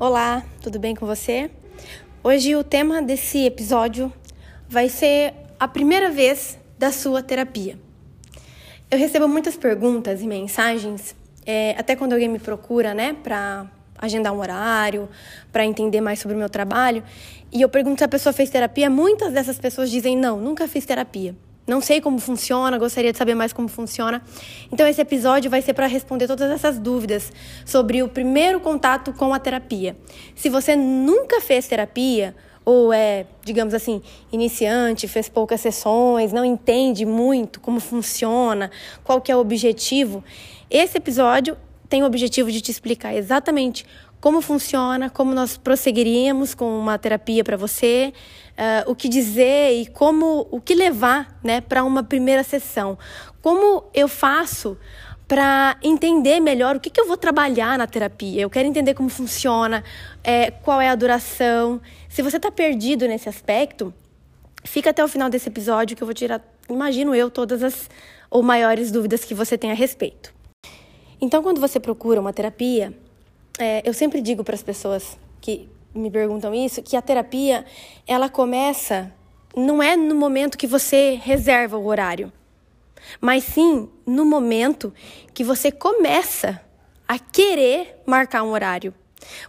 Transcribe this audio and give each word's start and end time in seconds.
Olá, 0.00 0.44
tudo 0.62 0.78
bem 0.78 0.94
com 0.94 1.04
você? 1.04 1.50
Hoje 2.22 2.54
o 2.54 2.62
tema 2.62 3.02
desse 3.02 3.44
episódio 3.44 4.12
vai 4.68 4.88
ser 4.88 5.34
a 5.58 5.66
primeira 5.66 6.08
vez 6.08 6.56
da 6.78 6.92
sua 6.92 7.20
terapia. 7.20 7.76
Eu 8.88 8.96
recebo 8.96 9.26
muitas 9.26 9.56
perguntas 9.56 10.22
e 10.22 10.26
mensagens, 10.28 11.16
é, 11.44 11.74
até 11.76 11.96
quando 11.96 12.12
alguém 12.12 12.28
me 12.28 12.38
procura, 12.38 12.94
né, 12.94 13.16
para 13.24 13.66
agendar 13.98 14.32
um 14.32 14.38
horário, 14.38 15.08
para 15.50 15.66
entender 15.66 16.00
mais 16.00 16.20
sobre 16.20 16.36
o 16.36 16.38
meu 16.38 16.48
trabalho, 16.48 17.02
e 17.50 17.60
eu 17.60 17.68
pergunto 17.68 17.98
se 17.98 18.04
a 18.04 18.08
pessoa 18.08 18.32
fez 18.32 18.48
terapia, 18.50 18.88
muitas 18.88 19.32
dessas 19.32 19.58
pessoas 19.58 19.90
dizem 19.90 20.16
não, 20.16 20.38
nunca 20.40 20.68
fiz 20.68 20.86
terapia. 20.86 21.34
Não 21.68 21.82
sei 21.82 22.00
como 22.00 22.18
funciona, 22.18 22.78
gostaria 22.78 23.12
de 23.12 23.18
saber 23.18 23.34
mais 23.34 23.52
como 23.52 23.68
funciona. 23.68 24.22
Então, 24.72 24.86
esse 24.86 25.02
episódio 25.02 25.50
vai 25.50 25.60
ser 25.60 25.74
para 25.74 25.86
responder 25.86 26.26
todas 26.26 26.50
essas 26.50 26.78
dúvidas 26.78 27.30
sobre 27.66 28.02
o 28.02 28.08
primeiro 28.08 28.58
contato 28.58 29.12
com 29.12 29.34
a 29.34 29.38
terapia. 29.38 29.94
Se 30.34 30.48
você 30.48 30.74
nunca 30.74 31.42
fez 31.42 31.68
terapia, 31.68 32.34
ou 32.64 32.90
é, 32.90 33.26
digamos 33.44 33.74
assim, 33.74 34.00
iniciante, 34.32 35.06
fez 35.06 35.28
poucas 35.28 35.60
sessões, 35.60 36.32
não 36.32 36.44
entende 36.44 37.04
muito 37.04 37.60
como 37.60 37.80
funciona, 37.80 38.70
qual 39.04 39.20
que 39.20 39.30
é 39.30 39.36
o 39.36 39.38
objetivo, 39.38 40.24
esse 40.70 40.96
episódio 40.96 41.56
tem 41.88 42.02
o 42.02 42.06
objetivo 42.06 42.50
de 42.50 42.60
te 42.60 42.70
explicar 42.70 43.14
exatamente 43.14 43.86
como 44.20 44.40
funciona, 44.40 45.08
como 45.08 45.34
nós 45.34 45.56
prosseguiríamos 45.56 46.54
com 46.54 46.78
uma 46.78 46.98
terapia 46.98 47.44
para 47.44 47.56
você, 47.56 48.12
uh, 48.52 48.90
o 48.90 48.94
que 48.94 49.08
dizer 49.08 49.72
e 49.72 49.86
como 49.86 50.46
o 50.50 50.60
que 50.60 50.74
levar, 50.74 51.38
né, 51.42 51.60
para 51.60 51.84
uma 51.84 52.02
primeira 52.02 52.42
sessão. 52.42 52.98
Como 53.40 53.84
eu 53.94 54.08
faço 54.08 54.76
para 55.28 55.76
entender 55.82 56.40
melhor 56.40 56.76
o 56.76 56.80
que, 56.80 56.88
que 56.88 56.98
eu 56.98 57.06
vou 57.06 57.16
trabalhar 57.16 57.76
na 57.76 57.86
terapia. 57.86 58.40
Eu 58.40 58.48
quero 58.48 58.66
entender 58.66 58.94
como 58.94 59.10
funciona, 59.10 59.84
é, 60.24 60.50
qual 60.50 60.80
é 60.80 60.88
a 60.88 60.94
duração. 60.94 61.80
Se 62.08 62.22
você 62.22 62.38
está 62.38 62.50
perdido 62.50 63.06
nesse 63.06 63.28
aspecto, 63.28 63.92
fica 64.64 64.88
até 64.88 65.04
o 65.04 65.08
final 65.08 65.28
desse 65.28 65.48
episódio 65.48 65.94
que 65.94 66.02
eu 66.02 66.06
vou 66.06 66.14
tirar, 66.14 66.40
imagino 66.68 67.14
eu, 67.14 67.30
todas 67.30 67.62
as 67.62 67.90
ou 68.30 68.42
maiores 68.42 68.90
dúvidas 68.90 69.24
que 69.24 69.34
você 69.34 69.56
tem 69.56 69.70
a 69.70 69.74
respeito. 69.74 70.34
Então, 71.20 71.42
quando 71.42 71.60
você 71.60 71.80
procura 71.80 72.20
uma 72.20 72.32
terapia, 72.32 72.92
é, 73.58 73.82
eu 73.84 73.92
sempre 73.92 74.20
digo 74.20 74.44
para 74.44 74.54
as 74.54 74.62
pessoas 74.62 75.18
que 75.40 75.68
me 75.94 76.10
perguntam 76.10 76.54
isso 76.54 76.82
que 76.82 76.96
a 76.96 77.02
terapia 77.02 77.64
ela 78.06 78.28
começa 78.28 79.12
não 79.56 79.82
é 79.82 79.96
no 79.96 80.14
momento 80.14 80.56
que 80.56 80.66
você 80.66 81.18
reserva 81.22 81.76
o 81.76 81.86
horário, 81.86 82.32
mas 83.20 83.44
sim 83.44 83.88
no 84.06 84.24
momento 84.24 84.92
que 85.34 85.42
você 85.42 85.72
começa 85.72 86.60
a 87.06 87.18
querer 87.18 88.00
marcar 88.06 88.42
um 88.42 88.50
horário. 88.50 88.94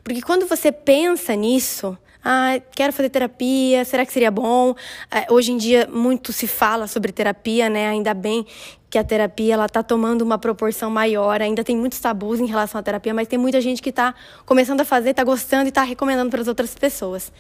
Porque 0.04 0.22
quando 0.22 0.48
você 0.48 0.72
pensa 0.72 1.36
nisso, 1.36 1.98
ah, 2.24 2.60
quero 2.76 2.92
fazer 2.92 3.10
terapia, 3.10 3.86
será 3.86 4.06
que 4.06 4.12
seria 4.12 4.32
bom? 4.32 4.74
É, 5.12 5.32
hoje 5.32 5.52
em 5.52 5.58
dia 5.58 5.88
muito 5.92 6.34
se 6.34 6.48
fala 6.48 6.88
sobre 6.88 7.12
terapia, 7.12 7.70
né? 7.70 7.88
Ainda 7.90 8.14
bem 8.14 8.46
que 8.90 8.98
a 8.98 9.04
terapia 9.04 9.54
ela 9.54 9.70
tá 9.70 9.84
tomando 9.84 10.22
uma 10.24 10.38
proporção 10.38 10.90
maior. 10.90 11.42
Ainda 11.42 11.64
tem 11.64 11.78
muitos 11.78 12.00
tabus 12.00 12.40
em 12.40 12.46
relação 12.46 12.80
à 12.80 12.84
terapia, 12.84 13.14
mas 13.14 13.28
tem 13.28 13.38
muita 13.38 13.62
gente 13.62 13.82
que 13.82 13.90
está 13.90 14.16
começando 14.46 14.82
a 14.82 14.86
fazer, 14.86 15.12
está 15.12 15.24
gostando 15.24 15.66
e 15.66 15.70
está 15.70 15.84
recomendando 15.84 16.30
para 16.30 16.42
as 16.42 16.48
outras 16.48 16.74
pessoas. 16.74 17.32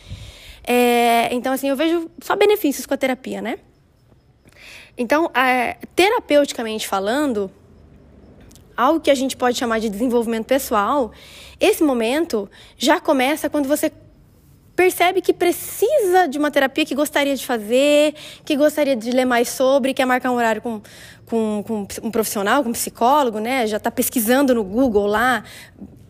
É, 0.64 1.33
então, 1.33 1.52
assim, 1.52 1.69
eu 1.69 1.75
vejo 1.75 2.09
só 2.22 2.36
benefícios 2.36 2.86
com 2.86 2.94
a 2.94 2.97
terapia, 2.97 3.41
né? 3.41 3.58
Então, 4.97 5.31
é, 5.33 5.78
terapeuticamente 5.95 6.88
falando, 6.88 7.50
algo 8.75 9.00
que 9.00 9.09
a 9.09 9.16
gente 9.16 9.36
pode 9.36 9.58
chamar 9.58 9.80
de 9.80 9.89
desenvolvimento 9.89 10.45
pessoal, 10.45 11.11
esse 11.59 11.84
momento 11.84 12.50
já 12.78 13.00
começa 13.00 13.50
quando 13.50 13.67
você 13.67 13.91
percebe 14.80 15.22
que 15.22 15.34
precisa 15.34 16.25
de 16.25 16.38
uma 16.38 16.50
terapia 16.50 16.86
que 16.86 16.95
gostaria 16.95 17.36
de 17.36 17.45
fazer, 17.45 18.16
que 18.45 18.56
gostaria 18.56 18.95
de 18.95 19.11
ler 19.11 19.25
mais 19.25 19.50
sobre, 19.50 19.94
quer 19.94 20.06
marcar 20.06 20.31
um 20.31 20.35
horário 20.35 20.62
com, 20.62 20.81
com, 21.29 21.63
com 21.66 21.88
um 22.03 22.12
profissional, 22.12 22.63
com 22.63 22.69
um 22.69 22.73
psicólogo, 22.73 23.40
né? 23.40 23.67
Já 23.67 23.78
está 23.78 23.91
pesquisando 23.91 24.53
no 24.53 24.63
Google 24.63 25.06
lá 25.06 25.44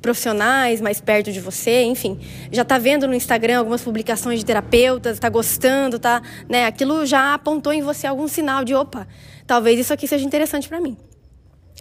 profissionais 0.02 0.80
mais 0.80 1.02
perto 1.02 1.32
de 1.32 1.42
você, 1.42 1.84
enfim, 1.84 2.18
já 2.52 2.62
está 2.62 2.78
vendo 2.78 3.06
no 3.06 3.14
Instagram 3.14 3.60
algumas 3.60 3.82
publicações 3.82 4.40
de 4.40 4.46
terapeutas, 4.46 5.16
está 5.16 5.28
gostando, 5.28 6.00
tá, 6.00 6.22
né? 6.48 6.66
Aquilo 6.66 7.06
já 7.06 7.34
apontou 7.34 7.74
em 7.74 7.82
você 7.82 8.08
algum 8.08 8.28
sinal 8.28 8.64
de, 8.64 8.74
opa, 8.74 9.08
talvez 9.46 9.78
isso 9.78 9.94
aqui 9.94 10.08
seja 10.08 10.26
interessante 10.26 10.70
para 10.70 10.80
mim. 10.80 10.98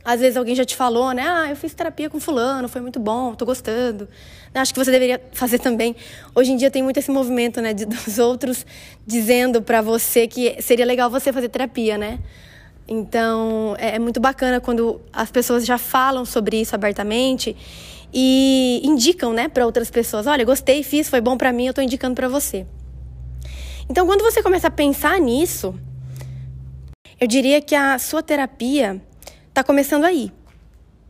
Às 0.05 0.21
vezes 0.21 0.37
alguém 0.37 0.55
já 0.55 0.65
te 0.65 0.75
falou, 0.75 1.13
né? 1.13 1.23
Ah, 1.27 1.51
eu 1.51 1.57
fiz 1.57 1.75
terapia 1.75 2.09
com 2.09 2.19
fulano, 2.19 2.69
foi 2.69 2.81
muito 2.81 2.99
bom, 2.99 3.35
tô 3.35 3.45
gostando. 3.45 4.09
Acho 4.55 4.73
que 4.73 4.83
você 4.83 4.91
deveria 4.91 5.21
fazer 5.33 5.59
também. 5.59 5.95
Hoje 6.35 6.53
em 6.53 6.57
dia 6.57 6.71
tem 6.71 6.83
muito 6.83 6.99
esse 6.99 7.11
movimento, 7.11 7.61
né, 7.61 7.75
de, 7.75 7.85
dos 7.87 8.19
outros 8.19 8.65
dizendo 9.07 9.61
para 9.61 9.83
você 9.83 10.27
que 10.27 10.61
seria 10.63 10.87
legal 10.87 11.11
você 11.11 11.33
fazer 11.33 11.49
terapia, 11.49 11.99
né? 11.99 12.19
Então, 12.89 13.77
é, 13.79 13.97
é 13.97 13.99
muito 13.99 14.19
bacana 14.19 14.61
quando 14.61 15.01
as 15.13 15.31
pessoas 15.31 15.67
já 15.67 15.77
falam 15.77 16.25
sobre 16.25 16.59
isso 16.59 16.75
abertamente 16.75 17.55
e 18.13 18.81
indicam, 18.83 19.35
né, 19.35 19.47
para 19.47 19.67
outras 19.67 19.91
pessoas, 19.91 20.27
olha, 20.27 20.43
gostei, 20.43 20.83
fiz, 20.83 21.11
foi 21.11 21.21
bom 21.21 21.37
para 21.37 21.53
mim, 21.53 21.67
eu 21.67 21.75
tô 21.75 21.83
indicando 21.83 22.15
para 22.15 22.29
você. 22.29 22.67
Então, 23.91 24.07
quando 24.07 24.23
você 24.23 24.43
começa 24.43 24.69
a 24.69 24.71
pensar 24.71 25.21
nisso, 25.21 25.79
eu 27.21 27.27
diria 27.27 27.61
que 27.61 27.75
a 27.75 27.99
sua 27.99 28.23
terapia 28.23 29.03
está 29.49 29.63
começando 29.63 30.05
aí, 30.05 30.33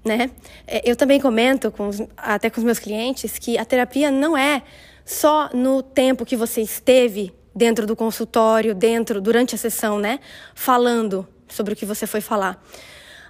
né? 0.05 0.31
É, 0.67 0.83
eu 0.89 0.97
também 0.97 1.21
comento 1.21 1.71
com 1.71 1.89
os, 1.89 2.03
até 2.17 2.51
com 2.51 2.59
os 2.59 2.65
meus 2.65 2.81
clientes 2.81 3.39
que 3.39 3.57
a 3.57 3.65
terapia 3.65 4.11
não 4.11 4.37
é 4.37 4.63
só 5.05 5.51
no 5.55 5.83
tempo 5.83 6.25
que 6.25 6.37
você 6.37 6.61
esteve 6.61 7.33
dentro 7.55 7.87
do 7.87 7.95
consultório, 7.95 8.75
dentro 8.75 9.21
durante 9.21 9.55
a 9.55 9.59
sessão, 9.59 9.99
né, 9.99 10.19
falando 10.55 11.27
sobre 11.49 11.73
o 11.73 11.77
que 11.77 11.87
você 11.87 12.07
foi 12.07 12.21
falar, 12.21 12.63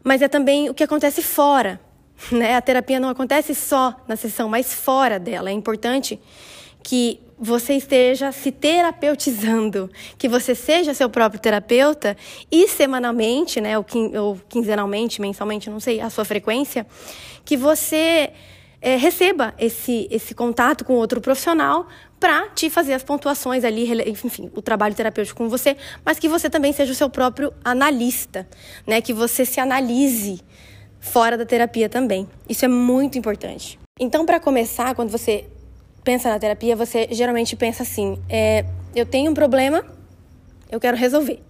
mas 0.02 0.22
é 0.22 0.28
também 0.28 0.68
o 0.70 0.74
que 0.74 0.82
acontece 0.82 1.22
fora, 1.22 1.80
né? 2.32 2.56
A 2.56 2.60
terapia 2.60 3.00
não 3.00 3.08
acontece 3.08 3.54
só 3.54 3.94
na 4.06 4.16
sessão, 4.16 4.48
mas 4.48 4.74
fora 4.74 5.18
dela. 5.18 5.50
É 5.50 5.52
importante 5.52 6.20
que 6.82 7.20
você 7.38 7.74
esteja 7.74 8.32
se 8.32 8.50
terapeutizando, 8.50 9.88
que 10.16 10.28
você 10.28 10.54
seja 10.54 10.92
seu 10.92 11.08
próprio 11.08 11.40
terapeuta 11.40 12.16
e 12.50 12.66
semanalmente, 12.66 13.60
né, 13.60 13.78
ou, 13.78 14.40
quinzenalmente, 14.48 15.20
mensalmente, 15.20 15.70
não 15.70 15.78
sei 15.78 16.00
a 16.00 16.10
sua 16.10 16.24
frequência, 16.24 16.84
que 17.44 17.56
você 17.56 18.32
é, 18.80 18.96
receba 18.96 19.54
esse, 19.58 20.08
esse 20.10 20.34
contato 20.34 20.84
com 20.84 20.94
outro 20.94 21.20
profissional 21.20 21.86
para 22.18 22.48
te 22.48 22.68
fazer 22.68 22.94
as 22.94 23.02
pontuações 23.02 23.64
ali, 23.64 23.88
enfim, 24.08 24.50
o 24.54 24.60
trabalho 24.60 24.94
terapêutico 24.94 25.38
com 25.38 25.48
você, 25.48 25.76
mas 26.04 26.18
que 26.18 26.28
você 26.28 26.50
também 26.50 26.72
seja 26.72 26.92
o 26.92 26.94
seu 26.94 27.08
próprio 27.08 27.52
analista, 27.64 28.46
né, 28.86 29.00
que 29.00 29.12
você 29.12 29.44
se 29.44 29.60
analise 29.60 30.40
fora 31.00 31.36
da 31.36 31.46
terapia 31.46 31.88
também. 31.88 32.28
Isso 32.48 32.64
é 32.64 32.68
muito 32.68 33.18
importante. 33.18 33.78
Então, 34.00 34.26
para 34.26 34.40
começar, 34.40 34.94
quando 34.94 35.10
você 35.10 35.44
pensa 36.04 36.28
na 36.28 36.38
terapia, 36.38 36.74
você 36.74 37.08
geralmente 37.10 37.54
pensa 37.56 37.82
assim: 37.82 38.18
é, 38.28 38.64
eu 38.94 39.06
tenho 39.06 39.30
um 39.30 39.34
problema, 39.34 39.84
eu 40.70 40.80
quero 40.80 40.96
resolver. 40.96 41.40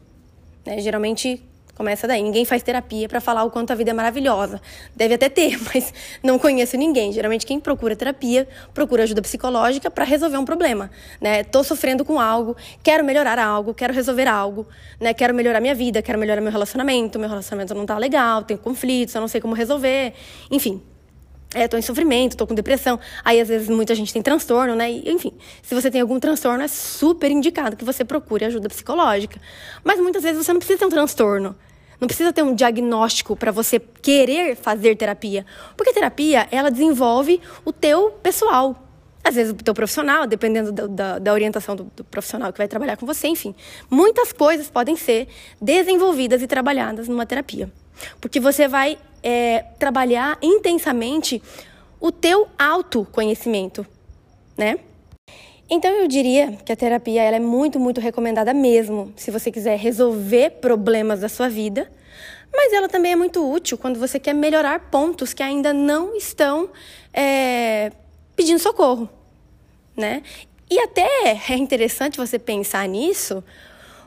Né? 0.66 0.80
Geralmente 0.80 1.42
começa 1.78 2.08
daí. 2.08 2.20
Ninguém 2.20 2.44
faz 2.44 2.62
terapia 2.62 3.08
para 3.08 3.20
falar 3.20 3.44
o 3.44 3.50
quanto 3.50 3.70
a 3.70 3.74
vida 3.76 3.92
é 3.92 3.94
maravilhosa. 3.94 4.60
Deve 4.94 5.14
até 5.14 5.28
ter, 5.28 5.58
mas 5.72 5.94
não 6.22 6.38
conheço 6.38 6.76
ninguém. 6.76 7.12
Geralmente 7.12 7.46
quem 7.46 7.60
procura 7.60 7.94
terapia 7.94 8.46
procura 8.74 9.04
ajuda 9.04 9.22
psicológica 9.22 9.90
para 9.90 10.04
resolver 10.04 10.36
um 10.36 10.44
problema, 10.44 10.90
né? 11.20 11.44
Tô 11.44 11.62
sofrendo 11.62 12.04
com 12.04 12.18
algo, 12.20 12.56
quero 12.82 13.04
melhorar 13.04 13.38
algo, 13.38 13.72
quero 13.72 13.94
resolver 13.94 14.26
algo, 14.26 14.66
né? 15.00 15.14
Quero 15.14 15.32
melhorar 15.32 15.60
minha 15.60 15.74
vida, 15.74 16.02
quero 16.02 16.18
melhorar 16.18 16.40
meu 16.40 16.50
relacionamento, 16.50 17.18
meu 17.18 17.28
relacionamento 17.28 17.74
não 17.74 17.86
tá 17.86 17.96
legal, 17.96 18.42
tenho 18.42 18.58
conflitos, 18.58 19.14
eu 19.14 19.20
não 19.20 19.28
sei 19.28 19.40
como 19.40 19.54
resolver. 19.54 20.12
Enfim, 20.50 20.82
é, 21.54 21.66
tô 21.66 21.78
em 21.78 21.82
sofrimento, 21.82 22.36
tô 22.36 22.46
com 22.46 22.54
depressão. 22.54 23.00
Aí, 23.24 23.40
às 23.40 23.48
vezes, 23.48 23.68
muita 23.68 23.94
gente 23.94 24.12
tem 24.12 24.20
transtorno, 24.20 24.74
né? 24.74 24.90
E, 24.90 25.10
enfim, 25.10 25.32
se 25.62 25.74
você 25.74 25.90
tem 25.90 26.00
algum 26.00 26.20
transtorno, 26.20 26.62
é 26.62 26.68
super 26.68 27.30
indicado 27.30 27.76
que 27.76 27.84
você 27.84 28.04
procure 28.04 28.44
ajuda 28.44 28.68
psicológica. 28.68 29.40
Mas 29.82 29.98
muitas 29.98 30.22
vezes 30.22 30.44
você 30.44 30.52
não 30.52 30.58
precisa 30.58 30.80
ter 30.80 30.86
um 30.86 30.90
transtorno. 30.90 31.56
Não 32.00 32.06
precisa 32.06 32.32
ter 32.32 32.42
um 32.42 32.54
diagnóstico 32.54 33.36
para 33.36 33.50
você 33.50 33.80
querer 33.80 34.56
fazer 34.56 34.96
terapia. 34.96 35.44
Porque 35.76 35.92
terapia, 35.92 36.46
ela 36.50 36.70
desenvolve 36.70 37.40
o 37.64 37.72
teu 37.72 38.12
pessoal. 38.22 38.84
Às 39.24 39.34
vezes 39.34 39.52
o 39.52 39.56
teu 39.56 39.74
profissional, 39.74 40.26
dependendo 40.26 40.72
da, 40.72 40.86
da, 40.86 41.18
da 41.18 41.32
orientação 41.32 41.74
do, 41.74 41.84
do 41.96 42.04
profissional 42.04 42.52
que 42.52 42.58
vai 42.58 42.68
trabalhar 42.68 42.96
com 42.96 43.04
você, 43.04 43.26
enfim. 43.26 43.54
Muitas 43.90 44.32
coisas 44.32 44.70
podem 44.70 44.96
ser 44.96 45.28
desenvolvidas 45.60 46.40
e 46.40 46.46
trabalhadas 46.46 47.08
numa 47.08 47.26
terapia. 47.26 47.70
Porque 48.20 48.38
você 48.38 48.68
vai 48.68 48.96
é, 49.22 49.64
trabalhar 49.78 50.38
intensamente 50.40 51.42
o 52.00 52.12
teu 52.12 52.46
autoconhecimento, 52.58 53.84
né? 54.56 54.78
Então 55.70 55.90
eu 55.90 56.08
diria 56.08 56.52
que 56.64 56.72
a 56.72 56.76
terapia 56.76 57.22
ela 57.22 57.36
é 57.36 57.40
muito, 57.40 57.78
muito 57.78 58.00
recomendada 58.00 58.54
mesmo, 58.54 59.12
se 59.16 59.30
você 59.30 59.50
quiser 59.50 59.78
resolver 59.78 60.50
problemas 60.62 61.20
da 61.20 61.28
sua 61.28 61.48
vida, 61.48 61.90
mas 62.52 62.72
ela 62.72 62.88
também 62.88 63.12
é 63.12 63.16
muito 63.16 63.46
útil 63.46 63.76
quando 63.76 63.98
você 64.00 64.18
quer 64.18 64.32
melhorar 64.32 64.90
pontos 64.90 65.34
que 65.34 65.42
ainda 65.42 65.72
não 65.74 66.16
estão 66.16 66.70
é, 67.12 67.92
pedindo 68.34 68.58
socorro, 68.58 69.08
né? 69.94 70.22
E 70.70 70.78
até 70.78 71.06
é 71.50 71.54
interessante 71.54 72.16
você 72.16 72.38
pensar 72.38 72.88
nisso, 72.88 73.44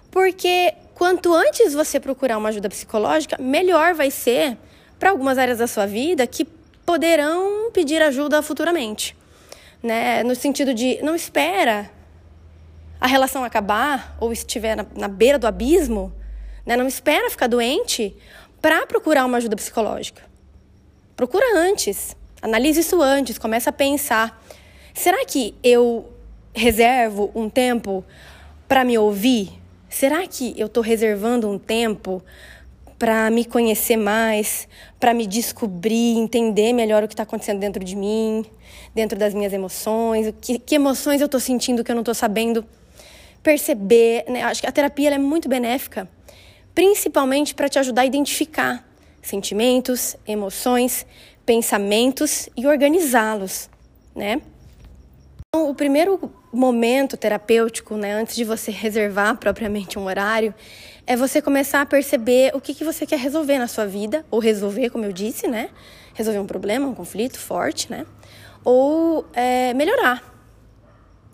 porque 0.09 0.73
quanto 0.95 1.33
antes 1.33 1.73
você 1.73 1.99
procurar 1.99 2.37
uma 2.37 2.49
ajuda 2.49 2.69
psicológica, 2.69 3.37
melhor 3.39 3.93
vai 3.93 4.09
ser 4.09 4.57
para 4.99 5.11
algumas 5.11 5.37
áreas 5.37 5.59
da 5.59 5.67
sua 5.67 5.85
vida 5.85 6.25
que 6.25 6.45
poderão 6.85 7.71
pedir 7.71 8.01
ajuda 8.01 8.41
futuramente, 8.41 9.15
né? 9.81 10.23
No 10.23 10.35
sentido 10.35 10.73
de 10.73 10.99
não 11.01 11.15
espera 11.15 11.89
a 12.99 13.07
relação 13.07 13.43
acabar 13.43 14.15
ou 14.19 14.31
estiver 14.31 14.75
na, 14.75 14.85
na 14.95 15.07
beira 15.07 15.39
do 15.39 15.47
abismo, 15.47 16.13
né? 16.65 16.77
Não 16.77 16.87
espera 16.87 17.29
ficar 17.29 17.47
doente 17.47 18.15
para 18.61 18.85
procurar 18.85 19.25
uma 19.25 19.37
ajuda 19.37 19.55
psicológica. 19.55 20.21
Procura 21.15 21.45
antes, 21.57 22.15
analise 22.41 22.81
isso 22.81 23.01
antes, 23.01 23.37
começa 23.37 23.69
a 23.69 23.73
pensar: 23.73 24.43
será 24.93 25.25
que 25.25 25.55
eu 25.63 26.11
reservo 26.53 27.31
um 27.33 27.49
tempo 27.49 28.03
para 28.67 28.83
me 28.83 28.97
ouvir? 28.97 29.59
Será 29.89 30.25
que 30.25 30.53
eu 30.57 30.67
estou 30.67 30.81
reservando 30.81 31.49
um 31.49 31.59
tempo 31.59 32.23
para 33.01 33.31
me 33.31 33.45
conhecer 33.45 33.97
mais, 33.97 34.67
para 34.99 35.11
me 35.11 35.25
descobrir, 35.25 36.19
entender 36.19 36.71
melhor 36.71 37.03
o 37.03 37.07
que 37.07 37.15
está 37.15 37.23
acontecendo 37.23 37.57
dentro 37.57 37.83
de 37.83 37.95
mim, 37.95 38.45
dentro 38.93 39.17
das 39.17 39.33
minhas 39.33 39.51
emoções, 39.51 40.31
que, 40.39 40.59
que 40.59 40.75
emoções 40.75 41.19
eu 41.19 41.25
estou 41.25 41.39
sentindo 41.39 41.83
que 41.83 41.89
eu 41.89 41.95
não 41.95 42.03
estou 42.03 42.13
sabendo 42.13 42.63
perceber? 43.41 44.25
Né? 44.29 44.43
Acho 44.43 44.61
que 44.61 44.67
a 44.67 44.71
terapia 44.71 45.09
é 45.09 45.17
muito 45.17 45.49
benéfica, 45.49 46.07
principalmente 46.75 47.55
para 47.55 47.67
te 47.67 47.79
ajudar 47.79 48.03
a 48.03 48.05
identificar 48.05 48.87
sentimentos, 49.19 50.15
emoções, 50.27 51.03
pensamentos 51.43 52.49
e 52.55 52.67
organizá-los, 52.67 53.67
né? 54.15 54.43
Então, 55.49 55.71
o 55.71 55.73
primeiro 55.73 56.31
momento 56.53 57.17
terapêutico, 57.17 57.97
né, 57.97 58.13
antes 58.13 58.35
de 58.35 58.43
você 58.43 58.69
reservar 58.71 59.37
propriamente 59.37 59.97
um 59.97 60.05
horário, 60.05 60.53
é 61.11 61.15
você 61.17 61.41
começar 61.41 61.81
a 61.81 61.85
perceber 61.85 62.55
o 62.55 62.61
que, 62.61 62.73
que 62.73 62.85
você 62.85 63.05
quer 63.05 63.19
resolver 63.19 63.57
na 63.59 63.67
sua 63.67 63.85
vida, 63.85 64.25
ou 64.31 64.39
resolver, 64.39 64.89
como 64.89 65.03
eu 65.03 65.11
disse, 65.11 65.45
né? 65.45 65.69
Resolver 66.13 66.39
um 66.39 66.47
problema, 66.47 66.87
um 66.87 66.95
conflito 66.95 67.37
forte, 67.37 67.91
né? 67.91 68.05
Ou 68.63 69.25
é, 69.33 69.73
melhorar. 69.73 70.23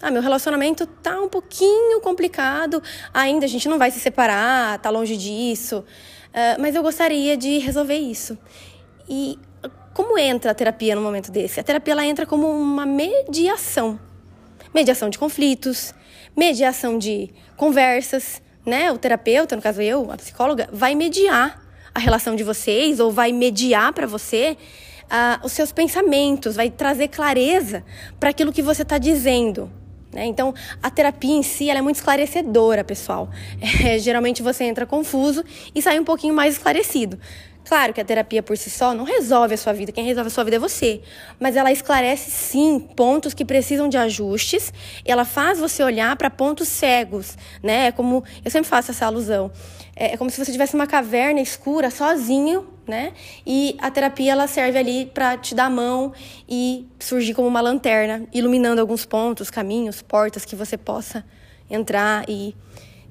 Ah, 0.02 0.10
meu 0.10 0.24
relacionamento 0.24 0.88
tá 0.88 1.22
um 1.22 1.30
pouquinho 1.30 2.02
complicado, 2.02 2.82
ainda 3.14 3.46
a 3.46 3.48
gente 3.48 3.70
não 3.70 3.78
vai 3.78 3.92
se 3.92 4.00
separar, 4.00 4.80
tá 4.80 4.90
longe 4.90 5.16
disso, 5.16 5.78
uh, 5.80 6.60
mas 6.60 6.74
eu 6.74 6.82
gostaria 6.82 7.38
de 7.38 7.60
resolver 7.60 7.98
isso. 7.98 8.36
E 9.08 9.38
como 9.94 10.18
entra 10.18 10.50
a 10.52 10.56
terapia 10.56 10.96
no 10.96 11.02
momento 11.02 11.32
desse? 11.32 11.60
A 11.60 11.64
terapia 11.64 11.94
ela 11.94 12.06
entra 12.06 12.26
como 12.26 12.50
uma 12.50 12.86
mediação 12.86 14.00
mediação 14.74 15.10
de 15.10 15.18
conflitos, 15.18 15.94
mediação 16.36 16.98
de 16.98 17.32
conversas, 17.56 18.42
né? 18.68 18.92
O 18.92 18.98
terapeuta, 18.98 19.56
no 19.56 19.62
caso 19.62 19.82
eu, 19.82 20.12
a 20.12 20.18
psicóloga, 20.18 20.70
vai 20.74 20.94
mediar 20.94 21.64
a 21.96 22.00
relação 22.00 22.36
de 22.36 22.44
vocês 22.44 23.00
ou 23.00 23.10
vai 23.10 23.32
mediar 23.32 23.94
para 23.94 24.06
você 24.06 24.58
uh, 25.06 25.46
os 25.46 25.54
seus 25.54 25.72
pensamentos, 25.72 26.56
vai 26.56 26.70
trazer 26.70 27.08
clareza 27.08 27.84
para 28.20 28.30
aquilo 28.30 28.52
que 28.52 28.62
você 28.62 28.82
está 28.82 28.98
dizendo. 28.98 29.72
Né? 30.14 30.26
Então, 30.26 30.54
a 30.84 30.90
terapia 30.90 31.36
em 31.36 31.44
si 31.44 31.70
é 31.70 31.82
muito 31.82 31.96
esclarecedora, 31.96 32.84
pessoal. 32.84 33.30
É, 33.88 33.98
geralmente 33.98 34.44
você 34.44 34.66
entra 34.66 34.86
confuso 34.86 35.44
e 35.74 35.82
sai 35.82 36.00
um 36.00 36.04
pouquinho 36.04 36.34
mais 36.34 36.56
esclarecido. 36.56 37.18
Claro 37.68 37.94
que 37.94 38.00
a 38.00 38.06
terapia 38.06 38.42
por 38.42 38.58
si 38.58 38.70
só 38.70 38.94
não 38.94 39.04
resolve 39.04 39.54
a 39.54 39.58
sua 39.58 39.74
vida, 39.74 39.92
quem 39.92 40.06
resolve 40.06 40.28
a 40.28 40.30
sua 40.30 40.46
vida 40.46 40.56
é 40.56 40.60
você. 40.60 41.02
Mas 41.38 41.58
ela 41.58 41.70
esclarece 41.70 42.32
sim 42.32 42.80
pontos 42.80 43.34
que 43.34 43.44
precisam 43.44 43.90
de 43.90 43.98
ajustes, 43.98 44.72
ela 45.04 45.26
faz 45.26 45.60
você 45.60 45.84
olhar 45.84 46.16
para 46.16 46.30
pontos 46.30 46.70
cegos, 46.70 47.38
né? 47.62 47.88
É 47.88 47.92
como 47.92 48.24
eu 48.46 48.50
sempre 48.50 48.70
faço 48.70 48.92
essa 48.92 49.06
alusão. 49.06 49.52
É, 49.98 50.14
é 50.14 50.18
como 50.18 50.30
se 50.30 50.44
você 50.44 50.50
tivesse 50.50 50.76
uma 50.76 50.88
caverna 50.88 51.42
escura 51.42 51.92
sozinho, 51.92 52.70
né? 52.88 53.12
E 53.46 53.76
a 53.82 53.92
terapia 53.92 54.32
ela 54.32 54.48
serve 54.48 54.80
ali 54.80 55.06
para 55.08 55.38
te 55.38 55.54
dar 55.54 55.66
a 55.66 55.70
mão 55.70 56.14
e 56.48 56.88
surgir 56.98 57.34
como 57.34 57.50
uma 57.50 57.60
lanterna, 57.60 58.26
iluminando 58.32 58.80
alguns 58.80 59.06
pontos, 59.06 59.50
caminhos, 59.50 60.02
portas 60.02 60.46
que 60.46 60.56
você 60.56 60.78
possa 60.78 61.22
entrar 61.70 62.24
e 62.30 62.56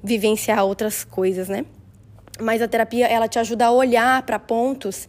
vivenciar 0.03 0.65
outras 0.65 1.03
coisas, 1.03 1.47
né? 1.47 1.63
Mas 2.41 2.61
a 2.61 2.67
terapia 2.67 3.07
ela 3.07 3.27
te 3.27 3.39
ajuda 3.39 3.67
a 3.67 3.71
olhar 3.71 4.21
para 4.23 4.39
pontos 4.39 5.07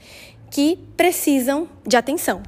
que 0.50 0.78
precisam 0.96 1.68
de 1.86 1.96
atenção. 1.96 2.42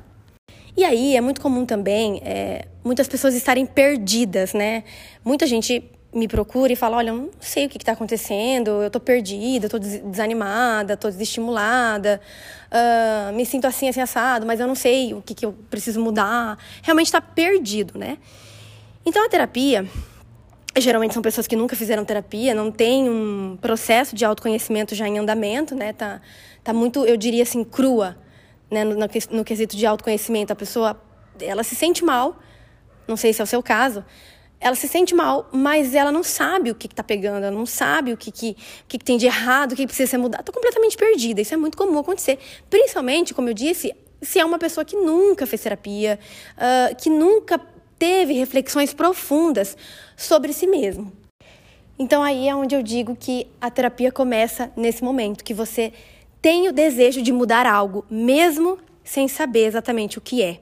E 0.77 0.85
aí 0.85 1.17
é 1.17 1.21
muito 1.21 1.41
comum 1.41 1.67
também 1.67 2.23
é, 2.25 2.67
muitas 2.85 3.09
pessoas 3.09 3.35
estarem 3.35 3.67
perdidas, 3.67 4.55
né? 4.55 4.85
Muita 5.25 5.47
gente 5.47 5.91
me 6.13 6.27
procura 6.27 6.73
e 6.73 6.77
fala: 6.77 6.97
Olha, 6.97 7.11
eu 7.11 7.17
não 7.17 7.31
sei 7.41 7.67
o 7.67 7.69
que 7.69 7.79
está 7.79 7.93
acontecendo, 7.93 8.71
eu 8.71 8.87
estou 8.87 9.01
perdida, 9.01 9.67
estou 9.67 9.79
desanimada, 9.79 10.95
estou 10.95 11.11
desestimulada, 11.11 12.21
uh, 12.71 13.33
me 13.35 13.47
sinto 13.47 13.67
assim, 13.67 13.89
assim, 13.89 14.01
assado, 14.01 14.47
mas 14.47 14.61
eu 14.61 14.67
não 14.67 14.75
sei 14.75 15.15
o 15.15 15.23
que, 15.23 15.35
que 15.35 15.47
eu 15.47 15.53
preciso 15.69 16.01
mudar. 16.01 16.59
Realmente 16.83 17.07
está 17.07 17.21
perdido, 17.21 17.99
né? 17.99 18.19
Então 19.05 19.25
a 19.25 19.29
terapia 19.29 19.87
geralmente 20.79 21.15
são 21.15 21.23
pessoas 21.23 21.47
que 21.47 21.57
nunca 21.57 21.75
fizeram 21.75 22.05
terapia, 22.05 22.55
não 22.55 22.71
tem 22.71 23.09
um 23.09 23.59
processo 23.61 24.15
de 24.15 24.25
autoconhecimento 24.25 24.95
já 24.95 25.09
em 25.09 25.19
andamento, 25.19 25.75
né? 25.75 25.93
Tá, 25.93 26.21
tá 26.63 26.73
muito, 26.73 27.05
eu 27.05 27.17
diria 27.17 27.43
assim, 27.43 27.65
crua, 27.65 28.17
né? 28.71 28.85
No, 28.85 28.95
no, 28.95 29.45
quesito 29.45 29.77
de 29.77 29.85
autoconhecimento. 29.85 30.53
A 30.53 30.57
pessoa, 30.57 31.01
ela 31.41 31.65
se 31.65 31.75
sente 31.75 32.05
mal, 32.05 32.39
não 33.09 33.17
sei 33.17 33.33
se 33.33 33.41
é 33.41 33.45
o 33.45 33.47
seu 33.47 33.63
caso, 33.63 34.05
ela 34.61 34.77
se 34.77 34.87
sente 34.87 35.15
mal, 35.15 35.49
mas 35.51 35.95
ela 35.95 36.13
não 36.13 36.23
sabe 36.23 36.71
o 36.71 36.75
que, 36.75 36.87
está 36.87 37.03
pegando, 37.03 37.45
ela 37.45 37.57
não 37.57 37.65
sabe 37.65 38.13
o 38.13 38.17
que, 38.17 38.31
que, 38.31 38.55
que, 38.87 38.99
que 38.99 39.05
tem 39.05 39.17
de 39.17 39.27
errado, 39.27 39.73
o 39.73 39.77
que 39.77 39.87
precisa 39.87 40.11
ser 40.11 40.19
mudado. 40.19 40.43
Está 40.43 40.53
completamente 40.53 40.97
perdida. 40.97 41.41
Isso 41.41 41.55
é 41.55 41.57
muito 41.57 41.79
comum 41.79 41.99
acontecer. 41.99 42.39
Principalmente, 42.69 43.33
como 43.33 43.49
eu 43.49 43.55
disse, 43.55 43.95
se 44.21 44.39
é 44.39 44.45
uma 44.45 44.59
pessoa 44.59 44.85
que 44.85 44.97
nunca 44.97 45.47
fez 45.47 45.63
terapia, 45.63 46.19
uh, 46.57 46.95
que 46.95 47.09
nunca 47.09 47.59
teve 48.01 48.33
reflexões 48.33 48.95
profundas 48.95 49.77
sobre 50.17 50.55
si 50.55 50.67
mesmo. 50.67 51.13
Então 51.99 52.23
aí 52.23 52.49
é 52.49 52.57
onde 52.57 52.75
eu 52.75 52.83
digo 52.83 53.15
que 53.15 53.47
a 53.61 53.71
terapia 53.71 54.11
começa 54.11 54.73
nesse 54.75 55.05
momento, 55.05 55.45
que 55.45 55.53
você 55.53 55.93
tem 56.41 56.67
o 56.67 56.73
desejo 56.73 57.21
de 57.21 57.31
mudar 57.31 57.67
algo, 57.67 58.07
mesmo 58.11 58.79
sem 59.05 59.29
saber 59.29 59.67
exatamente 59.67 60.17
o 60.17 60.21
que 60.23 60.43
é. 60.43 60.61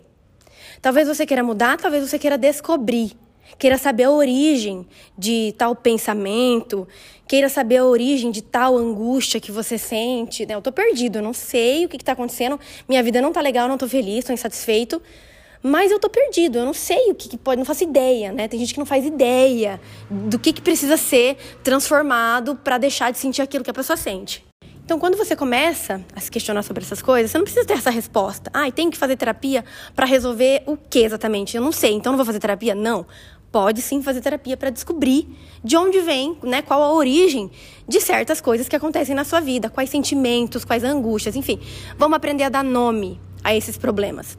Talvez 0.82 1.06
você 1.06 1.24
queira 1.24 1.44
mudar, 1.44 1.76
talvez 1.76 2.08
você 2.08 2.18
queira 2.18 2.36
descobrir, 2.36 3.12
queira 3.56 3.78
saber 3.78 4.04
a 4.04 4.10
origem 4.10 4.84
de 5.16 5.54
tal 5.56 5.76
pensamento, 5.76 6.88
queira 7.28 7.48
saber 7.48 7.76
a 7.76 7.84
origem 7.84 8.32
de 8.32 8.42
tal 8.42 8.76
angústia 8.76 9.40
que 9.40 9.52
você 9.52 9.78
sente. 9.78 10.44
Né? 10.44 10.56
Eu 10.56 10.62
tô 10.62 10.72
perdido, 10.72 11.18
eu 11.18 11.22
não 11.22 11.32
sei 11.32 11.84
o 11.84 11.88
que, 11.88 11.96
está 11.98 12.12
acontecendo, 12.12 12.58
minha 12.88 13.02
vida 13.02 13.22
não 13.22 13.32
tá 13.32 13.40
legal, 13.40 13.66
eu 13.66 13.68
não 13.68 13.78
tô 13.78 13.86
feliz, 13.86 14.24
tô 14.24 14.32
insatisfeito. 14.32 15.00
Mas 15.62 15.90
eu 15.90 15.98
tô 15.98 16.08
perdido, 16.08 16.58
eu 16.58 16.64
não 16.64 16.74
sei 16.74 17.10
o 17.10 17.14
que, 17.14 17.28
que, 17.28 17.36
pode, 17.36 17.58
não 17.58 17.64
faço 17.64 17.84
ideia, 17.84 18.32
né? 18.32 18.46
Tem 18.48 18.58
gente 18.58 18.72
que 18.72 18.78
não 18.78 18.86
faz 18.86 19.04
ideia 19.04 19.80
do 20.10 20.38
que, 20.38 20.52
que 20.52 20.62
precisa 20.62 20.96
ser 20.96 21.36
transformado 21.62 22.54
para 22.56 22.78
deixar 22.78 23.10
de 23.10 23.18
sentir 23.18 23.42
aquilo 23.42 23.64
que 23.64 23.70
a 23.70 23.74
pessoa 23.74 23.96
sente. 23.96 24.44
Então, 24.88 24.98
quando 24.98 25.18
você 25.18 25.36
começa 25.36 26.02
a 26.16 26.20
se 26.20 26.30
questionar 26.30 26.62
sobre 26.62 26.82
essas 26.82 27.02
coisas, 27.02 27.30
você 27.30 27.36
não 27.36 27.44
precisa 27.44 27.66
ter 27.66 27.74
essa 27.74 27.90
resposta. 27.90 28.50
Ah, 28.54 28.70
tem 28.70 28.88
que 28.88 28.96
fazer 28.96 29.16
terapia 29.16 29.62
para 29.94 30.06
resolver 30.06 30.62
o 30.64 30.78
que 30.78 31.00
exatamente? 31.00 31.54
Eu 31.54 31.62
não 31.62 31.72
sei, 31.72 31.92
então 31.92 32.12
não 32.12 32.16
vou 32.16 32.24
fazer 32.24 32.38
terapia? 32.38 32.74
Não. 32.74 33.04
Pode 33.52 33.82
sim 33.82 34.02
fazer 34.02 34.22
terapia 34.22 34.56
para 34.56 34.70
descobrir 34.70 35.28
de 35.62 35.76
onde 35.76 36.00
vem, 36.00 36.38
né, 36.42 36.62
qual 36.62 36.82
a 36.82 36.92
origem 36.94 37.50
de 37.86 38.00
certas 38.00 38.40
coisas 38.40 38.66
que 38.66 38.76
acontecem 38.76 39.14
na 39.14 39.24
sua 39.24 39.40
vida, 39.40 39.68
quais 39.68 39.90
sentimentos, 39.90 40.64
quais 40.64 40.82
angústias, 40.82 41.36
enfim. 41.36 41.60
Vamos 41.98 42.16
aprender 42.16 42.44
a 42.44 42.48
dar 42.48 42.64
nome 42.64 43.20
a 43.44 43.54
esses 43.54 43.76
problemas. 43.76 44.38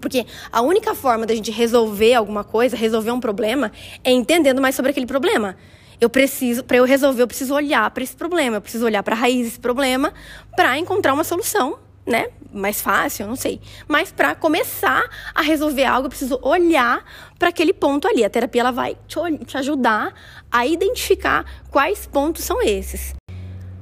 Porque 0.00 0.26
a 0.52 0.60
única 0.60 0.94
forma 0.94 1.24
da 1.24 1.34
gente 1.34 1.50
resolver 1.50 2.14
alguma 2.14 2.44
coisa, 2.44 2.76
resolver 2.76 3.10
um 3.10 3.20
problema, 3.20 3.72
é 4.04 4.10
entendendo 4.10 4.60
mais 4.60 4.74
sobre 4.74 4.90
aquele 4.90 5.06
problema. 5.06 5.56
Eu 6.00 6.08
preciso, 6.08 6.62
para 6.62 6.76
eu 6.76 6.84
resolver, 6.84 7.22
eu 7.22 7.26
preciso 7.26 7.54
olhar 7.54 7.90
para 7.90 8.04
esse 8.04 8.14
problema, 8.14 8.56
eu 8.56 8.60
preciso 8.60 8.84
olhar 8.84 9.02
para 9.02 9.14
a 9.14 9.18
raiz 9.18 9.46
desse 9.46 9.58
problema 9.58 10.12
para 10.54 10.78
encontrar 10.78 11.12
uma 11.12 11.24
solução, 11.24 11.78
né? 12.06 12.28
Mais 12.52 12.80
fácil, 12.80 13.26
não 13.26 13.34
sei. 13.34 13.60
Mas 13.88 14.12
para 14.12 14.34
começar 14.34 15.04
a 15.34 15.42
resolver 15.42 15.84
algo, 15.84 16.06
eu 16.06 16.10
preciso 16.10 16.38
olhar 16.42 17.04
para 17.38 17.48
aquele 17.48 17.72
ponto 17.72 18.06
ali. 18.06 18.24
A 18.24 18.30
terapia 18.30 18.60
ela 18.60 18.70
vai 18.70 18.96
te, 19.06 19.16
te 19.44 19.56
ajudar 19.58 20.14
a 20.50 20.66
identificar 20.66 21.44
quais 21.70 22.06
pontos 22.06 22.44
são 22.44 22.62
esses. 22.62 23.14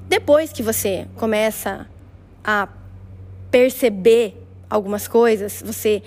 Depois 0.08 0.52
que 0.52 0.62
você 0.62 1.06
começa 1.16 1.86
a 2.42 2.68
perceber 3.50 4.45
algumas 4.68 5.06
coisas, 5.06 5.62
você 5.64 6.02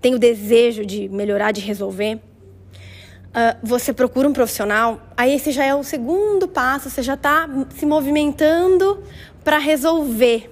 tem 0.00 0.14
o 0.14 0.18
desejo 0.18 0.84
de 0.84 1.08
melhorar, 1.08 1.52
de 1.52 1.60
resolver, 1.60 2.16
uh, 2.16 3.56
você 3.62 3.92
procura 3.92 4.28
um 4.28 4.32
profissional, 4.32 5.00
aí 5.16 5.34
esse 5.34 5.50
já 5.50 5.64
é 5.64 5.74
o 5.74 5.82
segundo 5.82 6.46
passo, 6.46 6.90
você 6.90 7.02
já 7.02 7.14
está 7.14 7.48
se 7.70 7.86
movimentando 7.86 9.02
para 9.42 9.58
resolver 9.58 10.50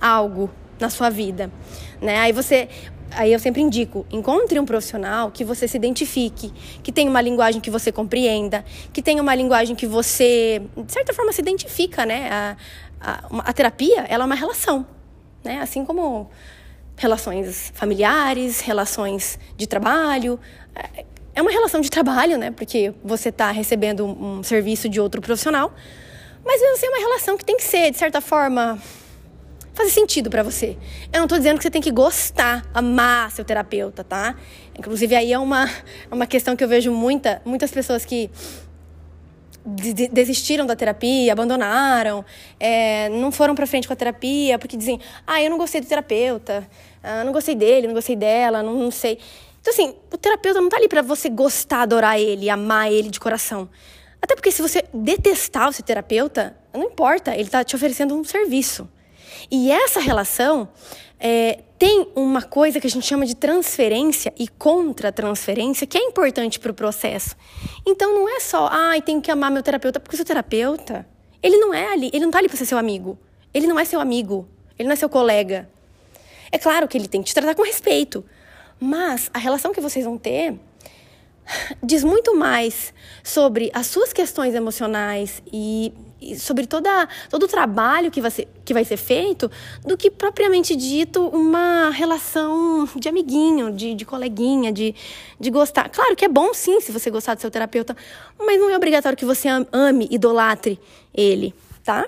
algo 0.00 0.50
na 0.80 0.90
sua 0.90 1.10
vida. 1.10 1.50
Né? 2.00 2.18
Aí 2.18 2.32
você 2.32 2.68
aí 3.10 3.32
eu 3.32 3.38
sempre 3.38 3.62
indico, 3.62 4.06
encontre 4.10 4.58
um 4.58 4.66
profissional 4.66 5.30
que 5.30 5.44
você 5.44 5.66
se 5.66 5.76
identifique, 5.76 6.52
que 6.82 6.92
tenha 6.92 7.10
uma 7.10 7.20
linguagem 7.20 7.60
que 7.60 7.70
você 7.70 7.90
compreenda, 7.90 8.64
que 8.92 9.02
tenha 9.02 9.22
uma 9.22 9.34
linguagem 9.34 9.74
que 9.74 9.86
você, 9.86 10.62
de 10.76 10.92
certa 10.92 11.12
forma, 11.12 11.32
se 11.32 11.40
identifica, 11.40 12.04
né? 12.04 12.28
A, 12.30 12.56
a, 13.00 13.50
a 13.50 13.52
terapia, 13.52 14.04
ela 14.08 14.24
é 14.24 14.26
uma 14.26 14.34
relação, 14.34 14.86
né? 15.42 15.60
Assim 15.60 15.84
como 15.84 16.30
relações 16.98 17.72
familiares, 17.74 18.60
relações 18.60 19.38
de 19.56 19.66
trabalho. 19.66 20.38
É, 20.74 21.04
é 21.36 21.40
uma 21.40 21.50
relação 21.50 21.80
de 21.80 21.88
trabalho, 21.88 22.36
né? 22.36 22.50
Porque 22.50 22.92
você 23.02 23.28
está 23.28 23.50
recebendo 23.52 24.04
um, 24.04 24.42
serviço 24.42 24.88
de 24.88 25.00
outro 25.00 25.22
profissional, 25.22 25.72
mas 26.44 26.60
mesmo 26.60 26.76
assim 26.76 26.86
é 26.86 26.90
uma 26.90 26.98
relação 26.98 27.38
que 27.38 27.44
tem 27.44 27.56
que 27.56 27.62
ser, 27.62 27.92
de 27.92 27.96
certa 27.96 28.20
forma, 28.20 28.78
fazer 29.72 29.90
sentido 29.90 30.28
para 30.28 30.42
você. 30.42 30.76
Eu 31.12 31.20
não 31.20 31.28
tô 31.28 31.36
dizendo 31.36 31.58
que 31.58 31.62
você 31.62 31.70
tem 31.70 31.80
que 31.80 31.92
gostar, 31.92 32.66
amar 32.74 33.30
seu 33.30 33.44
terapeuta, 33.44 34.02
tá? 34.02 34.34
Inclusive 34.76 35.14
aí 35.14 35.32
é 35.32 35.38
uma, 35.38 35.66
é 36.10 36.14
uma 36.14 36.26
questão 36.26 36.56
que 36.56 36.64
eu 36.64 36.68
vejo 36.68 36.90
muita, 36.90 37.40
muitas 37.44 37.70
pessoas 37.70 38.04
que 38.04 38.28
desistiram 40.10 40.66
da 40.66 40.74
terapia, 40.74 41.32
abandonaram, 41.32 42.24
é, 42.58 43.08
não 43.10 43.30
foram 43.30 43.54
para 43.54 43.66
frente 43.66 43.86
com 43.86 43.92
a 43.92 43.96
terapia 43.96 44.58
porque 44.58 44.76
dizem, 44.76 45.00
ah, 45.26 45.42
eu 45.42 45.50
não 45.50 45.58
gostei 45.58 45.80
do 45.80 45.86
terapeuta, 45.86 46.68
ah, 47.02 47.24
não 47.24 47.32
gostei 47.32 47.54
dele, 47.54 47.86
não 47.86 47.94
gostei 47.94 48.16
dela, 48.16 48.62
não, 48.62 48.74
não 48.74 48.90
sei. 48.90 49.18
Então 49.60 49.72
assim, 49.72 49.94
o 50.12 50.16
terapeuta 50.16 50.60
não 50.60 50.68
tá 50.68 50.76
ali 50.76 50.88
para 50.88 51.02
você 51.02 51.28
gostar, 51.28 51.82
adorar 51.82 52.18
ele, 52.20 52.48
amar 52.48 52.90
ele 52.90 53.10
de 53.10 53.20
coração. 53.20 53.68
Até 54.20 54.34
porque 54.34 54.50
se 54.50 54.62
você 54.62 54.84
detestar 54.92 55.68
o 55.68 55.72
seu 55.72 55.84
terapeuta, 55.84 56.56
não 56.72 56.84
importa, 56.84 57.36
ele 57.36 57.48
tá 57.48 57.62
te 57.62 57.76
oferecendo 57.76 58.14
um 58.14 58.24
serviço. 58.24 58.88
E 59.50 59.70
essa 59.70 60.00
relação 60.00 60.68
é, 61.20 61.60
tem 61.78 62.08
uma 62.14 62.42
coisa 62.42 62.80
que 62.80 62.86
a 62.86 62.90
gente 62.90 63.06
chama 63.06 63.26
de 63.26 63.34
transferência 63.34 64.32
e 64.38 64.48
contra-transferência, 64.48 65.86
que 65.86 65.98
é 65.98 66.02
importante 66.02 66.58
para 66.58 66.70
o 66.70 66.74
processo. 66.74 67.36
Então 67.86 68.14
não 68.14 68.28
é 68.28 68.40
só, 68.40 68.68
ai, 68.70 68.98
ah, 68.98 69.02
tenho 69.02 69.20
que 69.20 69.30
amar 69.30 69.50
meu 69.50 69.62
terapeuta, 69.62 70.00
porque 70.00 70.14
o 70.14 70.16
seu 70.16 70.24
terapeuta, 70.24 71.06
ele 71.42 71.56
não 71.56 71.72
é 71.72 71.92
ali, 71.92 72.08
ele 72.12 72.20
não 72.20 72.28
está 72.28 72.38
ali 72.38 72.48
para 72.48 72.56
ser 72.56 72.66
seu 72.66 72.78
amigo. 72.78 73.18
Ele 73.52 73.66
não 73.66 73.78
é 73.78 73.84
seu 73.84 74.00
amigo, 74.00 74.46
ele 74.78 74.88
não 74.88 74.92
é 74.92 74.96
seu 74.96 75.08
colega. 75.08 75.68
É 76.52 76.58
claro 76.58 76.86
que 76.86 76.96
ele 76.96 77.08
tem 77.08 77.22
que 77.22 77.28
te 77.28 77.34
tratar 77.34 77.54
com 77.54 77.62
respeito, 77.62 78.24
mas 78.78 79.30
a 79.32 79.38
relação 79.38 79.72
que 79.72 79.80
vocês 79.80 80.04
vão 80.04 80.18
ter 80.18 80.58
diz 81.82 82.04
muito 82.04 82.36
mais 82.36 82.92
sobre 83.22 83.70
as 83.74 83.86
suas 83.86 84.12
questões 84.12 84.54
emocionais 84.54 85.42
e, 85.52 85.92
sobre 86.36 86.66
toda, 86.66 87.08
todo 87.30 87.44
o 87.44 87.48
trabalho 87.48 88.10
que 88.10 88.20
vai, 88.20 88.30
ser, 88.30 88.48
que 88.64 88.74
vai 88.74 88.84
ser 88.84 88.96
feito 88.96 89.50
do 89.84 89.96
que 89.96 90.10
propriamente 90.10 90.74
dito 90.74 91.26
uma 91.28 91.90
relação 91.90 92.88
de 92.96 93.08
amiguinho, 93.08 93.72
de, 93.72 93.94
de 93.94 94.04
coleguinha, 94.04 94.72
de, 94.72 94.94
de 95.38 95.50
gostar. 95.50 95.88
Claro 95.88 96.16
que 96.16 96.24
é 96.24 96.28
bom 96.28 96.52
sim 96.52 96.80
se 96.80 96.92
você 96.92 97.10
gostar 97.10 97.34
do 97.34 97.40
seu 97.40 97.50
terapeuta, 97.50 97.96
mas 98.38 98.58
não 98.58 98.70
é 98.70 98.76
obrigatório 98.76 99.16
que 99.16 99.24
você 99.24 99.48
ame, 99.72 100.08
idolatre 100.10 100.78
ele, 101.14 101.54
tá? 101.84 102.06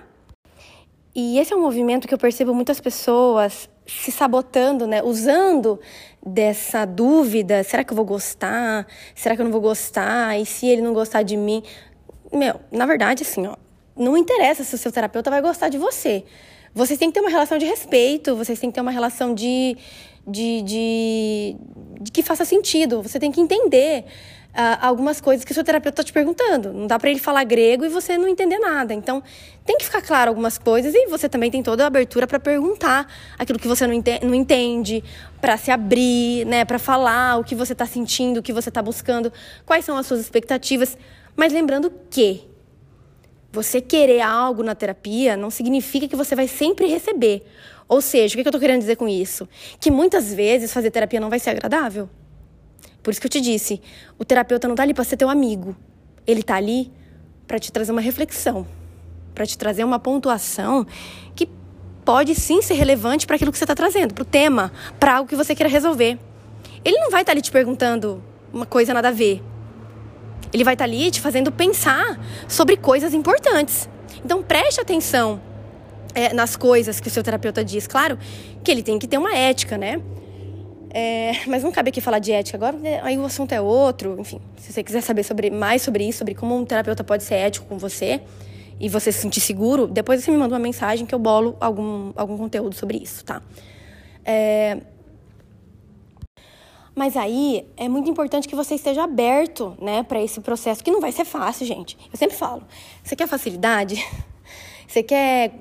E 1.14 1.38
esse 1.38 1.52
é 1.52 1.57
um 1.57 1.61
movimento 1.61 2.07
que 2.07 2.14
eu 2.14 2.19
percebo 2.19 2.55
muitas 2.55 2.81
pessoas 2.81 3.69
se 3.87 4.12
sabotando, 4.12 4.87
né? 4.87 5.02
Usando 5.02 5.81
dessa 6.25 6.85
dúvida, 6.85 7.64
será 7.64 7.83
que 7.83 7.93
eu 7.93 7.97
vou 7.97 8.05
gostar? 8.05 8.87
Será 9.14 9.35
que 9.35 9.43
eu 9.43 9.45
não 9.45 9.52
vou 9.52 9.61
gostar? 9.61 10.38
E 10.38 10.47
se 10.47 10.67
ele 10.67 10.83
não 10.83 10.95
gostar 10.95 11.23
de 11.23 11.37
mim? 11.37 11.62
Meu, 12.33 12.61
na 12.71 12.87
verdade, 12.87 13.25
assim, 13.25 13.47
ó, 13.47 13.57
não 13.97 14.16
interessa 14.16 14.64
se 14.64 14.75
o 14.75 14.78
seu 14.78 14.90
terapeuta 14.90 15.30
vai 15.30 15.40
gostar 15.40 15.68
de 15.68 15.78
você. 15.78 16.25
Vocês 16.75 16.99
têm 16.99 17.11
que 17.11 17.14
ter 17.14 17.20
uma 17.20 17.30
relação 17.30 17.59
de 17.59 17.66
respeito, 17.66 18.37
vocês 18.37 18.59
têm 18.59 18.70
que 18.70 18.75
ter 18.75 18.80
uma 18.80 18.92
relação 18.92 19.35
de, 19.35 19.76
de, 20.26 20.62
de, 20.62 21.56
de 22.00 22.12
que 22.12 22.23
faça 22.23 22.44
sentido. 22.44 23.02
Você 23.02 23.18
tem 23.18 23.32
que 23.32 23.40
entender 23.40 24.04
uh, 24.50 24.78
algumas 24.80 25.20
coisas 25.20 25.44
que 25.44 25.50
o 25.50 25.54
seu 25.54 25.64
terapeuta 25.64 26.02
está 26.02 26.04
te 26.04 26.12
perguntando. 26.12 26.73
Não 26.73 26.87
dá 26.87 26.99
para 26.99 27.11
ele 27.11 27.18
falar 27.18 27.42
grego 27.44 27.85
e 27.85 27.88
você 27.88 28.16
não 28.16 28.28
entender 28.28 28.59
nada. 28.59 28.94
Então, 28.94 29.23
tem 29.64 29.76
que 29.78 29.85
ficar 29.85 30.02
claro 30.02 30.30
algumas 30.30 30.59
coisas 30.59 30.94
e 30.94 31.06
você 31.06 31.28
também 31.28 31.50
tem 31.50 31.62
toda 31.62 31.85
a 31.85 31.87
abertura 31.87 32.26
para 32.26 32.38
perguntar 32.38 33.06
aquilo 33.38 33.59
que 33.59 33.68
você 33.68 33.87
não 33.87 33.94
entende, 33.94 34.25
não 34.25 34.35
entende 34.35 35.04
para 35.40 35.56
se 35.56 35.70
abrir, 35.70 36.44
né, 36.47 36.64
para 36.64 36.78
falar 36.78 37.38
o 37.38 37.44
que 37.44 37.54
você 37.54 37.73
está 37.73 37.87
sentindo, 37.87 38.38
o 38.38 38.42
que 38.42 38.52
você 38.52 38.68
está 38.68 38.82
buscando, 38.82 39.32
quais 39.66 39.85
são 39.85 39.97
as 39.97 40.06
suas 40.06 40.20
expectativas. 40.20 40.97
Mas 41.37 41.52
lembrando 41.52 41.92
que 42.11 42.50
você 43.52 43.80
querer 43.80 44.21
algo 44.21 44.62
na 44.62 44.75
terapia 44.75 45.37
não 45.37 45.50
significa 45.50 46.07
que 46.07 46.16
você 46.16 46.35
vai 46.37 46.47
sempre 46.47 46.87
receber. 46.87 47.45
Ou 47.88 48.00
seja, 48.00 48.35
o 48.35 48.37
que 48.37 48.47
eu 48.47 48.50
estou 48.50 48.61
querendo 48.61 48.80
dizer 48.80 48.97
com 48.97 49.09
isso? 49.09 49.49
Que 49.80 49.90
muitas 49.90 50.33
vezes 50.33 50.73
fazer 50.73 50.90
terapia 50.90 51.19
não 51.19 51.28
vai 51.28 51.40
ser 51.40 51.50
agradável. 51.50 52.09
Por 53.02 53.11
isso 53.11 53.21
que 53.21 53.26
eu 53.26 53.30
te 53.30 53.40
disse, 53.40 53.80
o 54.19 54.25
terapeuta 54.25 54.69
não 54.69 54.75
está 54.75 54.85
ali 54.85 54.95
para 54.95 55.04
ser 55.04 55.16
teu 55.16 55.28
amigo. 55.28 55.75
Ele 56.26 56.40
está 56.40 56.54
ali 56.54 56.92
para 57.47 57.59
te 57.59 57.73
trazer 57.73 57.90
uma 57.90 58.00
reflexão, 58.00 58.66
para 59.35 59.45
te 59.45 59.59
trazer 59.59 59.83
uma 59.83 59.99
pontuação 59.99 60.87
que 61.35 61.49
pode 62.04 62.35
sim 62.35 62.62
ser 62.62 62.75
relevante 62.75 63.26
para 63.26 63.37
aquilo 63.37 63.50
que 63.50 63.59
você 63.59 63.64
está 63.64 63.75
trazendo, 63.75 64.14
para 64.14 64.23
o 64.23 64.26
tema, 64.26 64.71
para 65.00 65.16
algo 65.16 65.28
que 65.28 65.35
você 65.35 65.54
queira 65.54 65.69
resolver. 65.69 66.19
Ele 66.85 66.99
não 66.99 67.11
vai 67.11 67.23
estar 67.23 67.33
tá 67.33 67.33
ali 67.33 67.42
te 67.42 67.50
perguntando 67.50 68.23
uma 68.52 68.66
coisa 68.66 68.95
nada 68.95 69.09
a 69.09 69.12
ver. 69.12 69.42
Ele 70.52 70.64
vai 70.64 70.75
estar 70.75 70.85
tá 70.85 70.90
ali 70.90 71.11
te 71.11 71.21
fazendo 71.21 71.52
pensar 71.52 72.19
sobre 72.49 72.76
coisas 72.76 73.14
importantes. 73.14 73.88
Então 74.25 74.42
preste 74.42 74.80
atenção 74.80 75.40
é, 76.14 76.33
nas 76.33 76.57
coisas 76.57 77.00
que 77.00 77.09
o 77.09 77.11
seu 77.11 77.23
terapeuta 77.23 77.64
diz. 77.64 77.87
Claro 77.87 78.19
que 78.62 78.71
ele 78.71 78.83
tem 78.83 78.99
que 78.99 79.07
ter 79.07 79.19
uma 79.19 79.35
ética, 79.35 79.78
né? 79.78 80.00
É, 80.92 81.33
mas 81.47 81.62
não 81.62 81.71
cabe 81.71 81.90
aqui 81.90 82.00
falar 82.00 82.19
de 82.19 82.33
ética 82.33 82.57
agora, 82.57 82.76
aí 83.02 83.16
o 83.16 83.25
assunto 83.25 83.52
é 83.52 83.61
outro. 83.61 84.16
Enfim, 84.19 84.40
se 84.57 84.73
você 84.73 84.83
quiser 84.83 85.00
saber 85.00 85.23
sobre, 85.23 85.50
mais 85.50 85.83
sobre 85.83 86.04
isso, 86.04 86.19
sobre 86.19 86.35
como 86.35 86.57
um 86.57 86.64
terapeuta 86.64 87.04
pode 87.04 87.23
ser 87.23 87.37
ético 87.37 87.66
com 87.66 87.78
você 87.78 88.21
e 88.78 88.88
você 88.88 89.12
se 89.12 89.21
sentir 89.21 89.40
seguro, 89.40 89.87
depois 89.87 90.25
você 90.25 90.30
me 90.30 90.37
manda 90.37 90.54
uma 90.54 90.61
mensagem 90.61 91.07
que 91.07 91.14
eu 91.14 91.19
bolo 91.19 91.57
algum, 91.61 92.12
algum 92.16 92.37
conteúdo 92.37 92.75
sobre 92.75 92.99
isso, 92.99 93.25
tá? 93.25 93.42
É... 94.25 94.78
Mas 97.00 97.16
aí 97.16 97.66
é 97.78 97.88
muito 97.88 98.11
importante 98.11 98.47
que 98.47 98.54
você 98.54 98.75
esteja 98.75 99.04
aberto, 99.04 99.75
né, 99.80 100.02
para 100.02 100.21
esse 100.21 100.38
processo, 100.38 100.85
que 100.85 100.90
não 100.90 101.00
vai 101.00 101.11
ser 101.11 101.25
fácil, 101.25 101.64
gente. 101.64 101.97
Eu 102.12 102.19
sempre 102.19 102.37
falo: 102.37 102.62
você 103.02 103.16
quer 103.16 103.26
facilidade? 103.26 103.97
Você 104.87 105.04
quer 105.04 105.52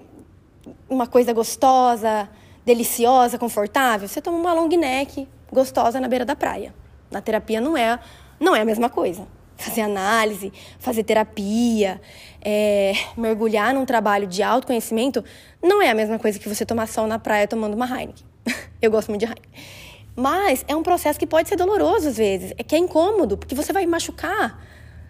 uma 0.90 1.06
coisa 1.06 1.32
gostosa? 1.34 2.28
deliciosa, 2.66 3.38
confortável, 3.40 4.08
você 4.08 4.22
toma 4.22 4.38
uma 4.38 4.54
long 4.54 4.68
neck 4.68 5.28
gostosa 5.52 6.00
na 6.00 6.08
beira 6.08 6.24
da 6.24 6.36
praia. 6.36 6.72
Na 7.10 7.20
terapia 7.20 7.60
não 7.60 7.76
é, 7.76 7.98
não 8.40 8.56
é 8.56 8.62
a 8.62 8.66
mesma 8.66 8.90
coisa. 8.90 9.28
Fazer 9.58 9.82
análise, 9.82 10.54
fazer 10.78 11.04
terapia, 11.04 12.00
é, 12.42 12.94
mergulhar 13.18 13.74
num 13.74 13.86
trabalho 13.86 14.28
de 14.28 14.44
autoconhecimento 14.44 15.24
não 15.64 15.82
é 15.82 15.90
a 15.90 15.96
mesma 15.96 16.20
coisa 16.20 16.38
que 16.38 16.48
você 16.48 16.64
tomar 16.64 16.88
sol 16.88 17.08
na 17.08 17.18
praia 17.18 17.48
tomando 17.48 17.74
uma 17.74 17.88
Heineken. 17.88 18.26
Eu 18.80 18.92
gosto 18.92 19.10
muito 19.10 19.22
de 19.22 19.26
Heineken. 19.26 19.89
Mas 20.20 20.66
é 20.68 20.76
um 20.76 20.84
processo 20.84 21.18
que 21.18 21.26
pode 21.26 21.48
ser 21.48 21.56
doloroso 21.56 22.10
às 22.10 22.18
vezes, 22.18 22.52
é 22.58 22.62
que 22.62 22.76
é 22.76 22.78
incômodo, 22.78 23.38
porque 23.38 23.56
você 23.56 23.72
vai 23.72 23.86
machucar 23.86 24.62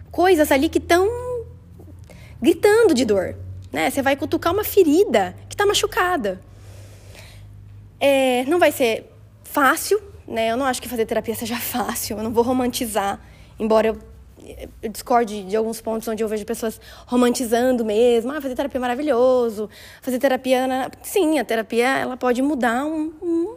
coisas 0.08 0.52
ali 0.52 0.68
que 0.68 0.78
estão 0.78 1.04
gritando 2.40 2.94
de 2.94 3.04
dor, 3.04 3.34
né? 3.72 3.90
Você 3.90 4.02
vai 4.02 4.14
cutucar 4.14 4.52
uma 4.52 4.62
ferida 4.62 5.34
que 5.48 5.54
está 5.54 5.66
machucada. 5.66 6.40
É, 7.98 8.44
não 8.44 8.60
vai 8.60 8.70
ser 8.70 9.12
fácil, 9.42 10.00
né? 10.28 10.52
Eu 10.52 10.56
não 10.56 10.64
acho 10.64 10.80
que 10.80 10.88
fazer 10.88 11.04
terapia 11.06 11.34
seja 11.34 11.56
fácil, 11.58 12.16
eu 12.16 12.22
não 12.22 12.30
vou 12.30 12.44
romantizar, 12.44 13.18
embora 13.58 13.88
eu, 13.88 13.98
eu 14.82 14.88
discorde 14.88 15.44
de 15.44 15.56
alguns 15.56 15.80
pontos 15.80 16.06
onde 16.08 16.22
eu 16.22 16.28
vejo 16.28 16.44
pessoas 16.44 16.80
romantizando 17.06 17.84
mesmo. 17.84 18.32
Ah, 18.32 18.40
fazer 18.40 18.54
terapia 18.54 18.78
é 18.78 18.80
maravilhoso, 18.80 19.68
fazer 20.00 20.18
terapia. 20.18 20.66
Né? 20.66 20.88
Sim, 21.02 21.38
a 21.38 21.44
terapia 21.44 21.88
ela 21.88 22.16
pode 22.16 22.42
mudar 22.42 22.84
um, 22.84 23.12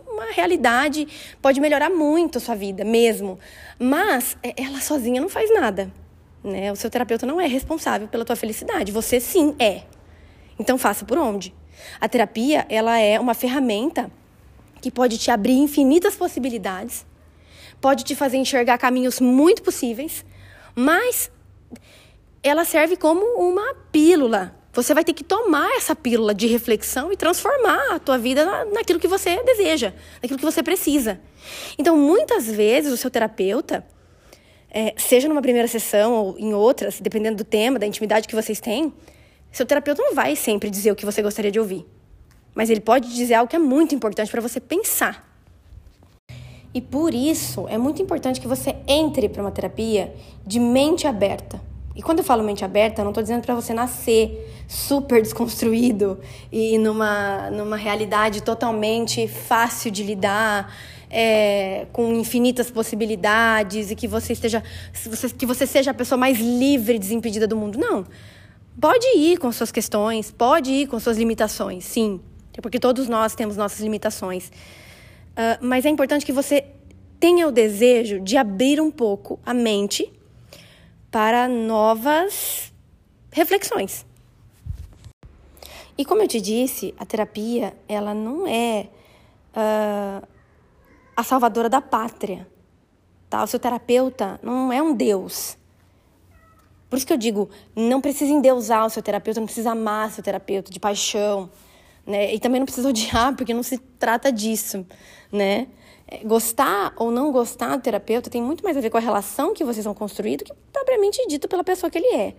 uma 0.07 0.31
realidade, 0.31 1.07
pode 1.41 1.59
melhorar 1.59 1.89
muito 1.89 2.37
a 2.37 2.41
sua 2.41 2.55
vida 2.55 2.83
mesmo. 2.83 3.39
Mas 3.79 4.37
é, 4.43 4.53
ela 4.61 4.79
sozinha 4.79 5.21
não 5.21 5.29
faz 5.29 5.53
nada. 5.53 5.91
Né? 6.43 6.71
O 6.71 6.75
seu 6.75 6.89
terapeuta 6.89 7.25
não 7.25 7.39
é 7.39 7.47
responsável 7.47 8.07
pela 8.07 8.25
tua 8.25 8.35
felicidade. 8.35 8.91
Você 8.91 9.19
sim 9.19 9.55
é. 9.59 9.83
Então 10.59 10.77
faça 10.77 11.05
por 11.05 11.17
onde? 11.17 11.53
A 11.99 12.07
terapia 12.07 12.65
ela 12.69 12.97
é 12.99 13.19
uma 13.19 13.33
ferramenta 13.33 14.11
que 14.81 14.91
pode 14.91 15.17
te 15.17 15.31
abrir 15.31 15.53
infinitas 15.53 16.15
possibilidades, 16.15 17.05
pode 17.79 18.03
te 18.03 18.15
fazer 18.15 18.37
enxergar 18.37 18.77
caminhos 18.77 19.19
muito 19.19 19.63
possíveis, 19.63 20.25
mas 20.75 21.31
ela 22.41 22.65
serve 22.65 22.95
como 22.95 23.25
uma 23.37 23.75
pílula. 23.91 24.55
Você 24.73 24.93
vai 24.93 25.03
ter 25.03 25.13
que 25.13 25.23
tomar 25.23 25.69
essa 25.77 25.95
pílula 25.95 26.33
de 26.33 26.47
reflexão 26.47 27.11
e 27.11 27.17
transformar 27.17 27.95
a 27.95 27.99
tua 27.99 28.17
vida 28.17 28.65
naquilo 28.65 28.99
que 28.99 29.07
você 29.07 29.41
deseja, 29.43 29.93
naquilo 30.21 30.39
que 30.39 30.45
você 30.45 30.63
precisa. 30.63 31.21
Então, 31.77 31.95
muitas 31.95 32.47
vezes, 32.47 32.91
o 32.91 32.97
seu 32.97 33.11
terapeuta, 33.11 33.85
é, 34.71 34.95
seja 34.97 35.27
numa 35.27 35.41
primeira 35.41 35.67
sessão 35.67 36.13
ou 36.13 36.39
em 36.39 36.53
outras, 36.53 36.99
dependendo 36.99 37.37
do 37.37 37.43
tema, 37.43 37.77
da 37.77 37.85
intimidade 37.85 38.27
que 38.27 38.35
vocês 38.35 38.59
têm, 38.59 38.91
seu 39.51 39.65
terapeuta 39.65 40.01
não 40.01 40.15
vai 40.15 40.35
sempre 40.35 40.71
dizer 40.71 40.91
o 40.91 40.95
que 40.95 41.05
você 41.05 41.21
gostaria 41.21 41.51
de 41.51 41.59
ouvir 41.59 41.85
mas 42.55 42.69
ele 42.69 42.81
pode 42.81 43.13
dizer 43.13 43.35
algo 43.35 43.49
que 43.49 43.55
é 43.55 43.59
muito 43.59 43.95
importante 43.95 44.29
para 44.29 44.41
você 44.41 44.59
pensar. 44.59 45.32
E 46.73 46.81
por 46.81 47.13
isso 47.13 47.67
é 47.67 47.77
muito 47.77 48.01
importante 48.01 48.41
que 48.41 48.47
você 48.47 48.75
entre 48.87 49.29
para 49.29 49.41
uma 49.41 49.51
terapia 49.51 50.13
de 50.45 50.59
mente 50.59 51.05
aberta. 51.05 51.61
E 51.95 52.01
quando 52.01 52.19
eu 52.19 52.23
falo 52.23 52.43
mente 52.43 52.65
aberta, 52.65 53.03
não 53.03 53.11
estou 53.11 53.21
dizendo 53.21 53.43
para 53.43 53.53
você 53.53 53.71
nascer 53.71 54.51
super 54.67 55.21
desconstruído 55.21 56.19
e 56.51 56.79
numa, 56.79 57.51
numa 57.51 57.77
realidade 57.77 58.41
totalmente 58.41 59.27
fácil 59.27 59.91
de 59.91 60.01
lidar, 60.01 60.73
é, 61.13 61.85
com 61.93 62.11
infinitas 62.15 62.71
possibilidades 62.71 63.91
e 63.91 63.95
que 63.95 64.07
você 64.07 64.33
esteja 64.33 64.63
que 65.37 65.45
você 65.45 65.67
seja 65.67 65.91
a 65.91 65.93
pessoa 65.93 66.17
mais 66.17 66.39
livre 66.39 66.95
e 66.95 66.99
desimpedida 66.99 67.45
do 67.45 67.55
mundo. 67.55 67.77
Não. 67.77 68.03
Pode 68.81 69.05
ir 69.15 69.37
com 69.37 69.51
suas 69.51 69.71
questões, 69.71 70.31
pode 70.31 70.71
ir 70.71 70.87
com 70.87 70.99
suas 70.99 71.15
limitações, 71.15 71.85
sim. 71.85 72.19
Porque 72.59 72.79
todos 72.79 73.07
nós 73.07 73.35
temos 73.35 73.55
nossas 73.55 73.79
limitações. 73.81 74.51
Uh, 75.33 75.57
mas 75.61 75.85
é 75.85 75.89
importante 75.89 76.25
que 76.25 76.31
você 76.31 76.65
tenha 77.19 77.47
o 77.47 77.51
desejo 77.51 78.19
de 78.19 78.37
abrir 78.37 78.79
um 78.79 78.91
pouco 78.91 79.39
a 79.45 79.53
mente 79.53 80.11
para 81.09 81.47
novas 81.47 82.71
reflexões. 83.31 84.05
E 85.97 86.03
como 86.03 86.21
eu 86.21 86.27
te 86.27 86.41
disse, 86.41 86.93
a 86.97 87.05
terapia 87.05 87.75
ela 87.87 88.13
não 88.13 88.47
é 88.47 88.89
uh, 89.55 90.27
a 91.15 91.23
salvadora 91.23 91.69
da 91.69 91.81
pátria. 91.81 92.47
Tá? 93.29 93.43
O 93.43 93.47
seu 93.47 93.59
terapeuta 93.59 94.39
não 94.43 94.71
é 94.71 94.81
um 94.81 94.93
Deus. 94.93 95.57
Por 96.89 96.97
isso 96.97 97.07
que 97.07 97.13
eu 97.13 97.17
digo, 97.17 97.49
não 97.75 98.01
precisa 98.01 98.31
endeusar 98.31 98.85
o 98.85 98.89
seu 98.89 99.01
terapeuta, 99.01 99.39
não 99.39 99.47
precisa 99.47 99.71
amar 99.71 100.11
seu 100.11 100.23
terapeuta 100.23 100.71
de 100.71 100.79
paixão. 100.79 101.49
Né? 102.05 102.33
E 102.33 102.39
também 102.39 102.59
não 102.59 102.65
precisa 102.65 102.89
odiar, 102.89 103.35
porque 103.35 103.53
não 103.53 103.63
se 103.63 103.77
trata 103.77 104.31
disso, 104.31 104.85
né? 105.31 105.67
É, 106.07 106.17
gostar 106.17 106.93
ou 106.97 107.09
não 107.09 107.31
gostar 107.31 107.75
do 107.75 107.81
terapeuta 107.81 108.29
tem 108.29 108.41
muito 108.41 108.63
mais 108.63 108.75
a 108.75 108.81
ver 108.81 108.89
com 108.89 108.97
a 108.97 108.99
relação 108.99 109.53
que 109.53 109.63
vocês 109.63 109.85
vão 109.85 109.93
construir 109.93 110.37
do 110.37 110.43
que 110.43 110.53
propriamente 110.71 111.25
dito 111.27 111.47
pela 111.47 111.63
pessoa 111.63 111.89
que 111.89 111.97
ele 111.97 112.13
é. 112.13 112.35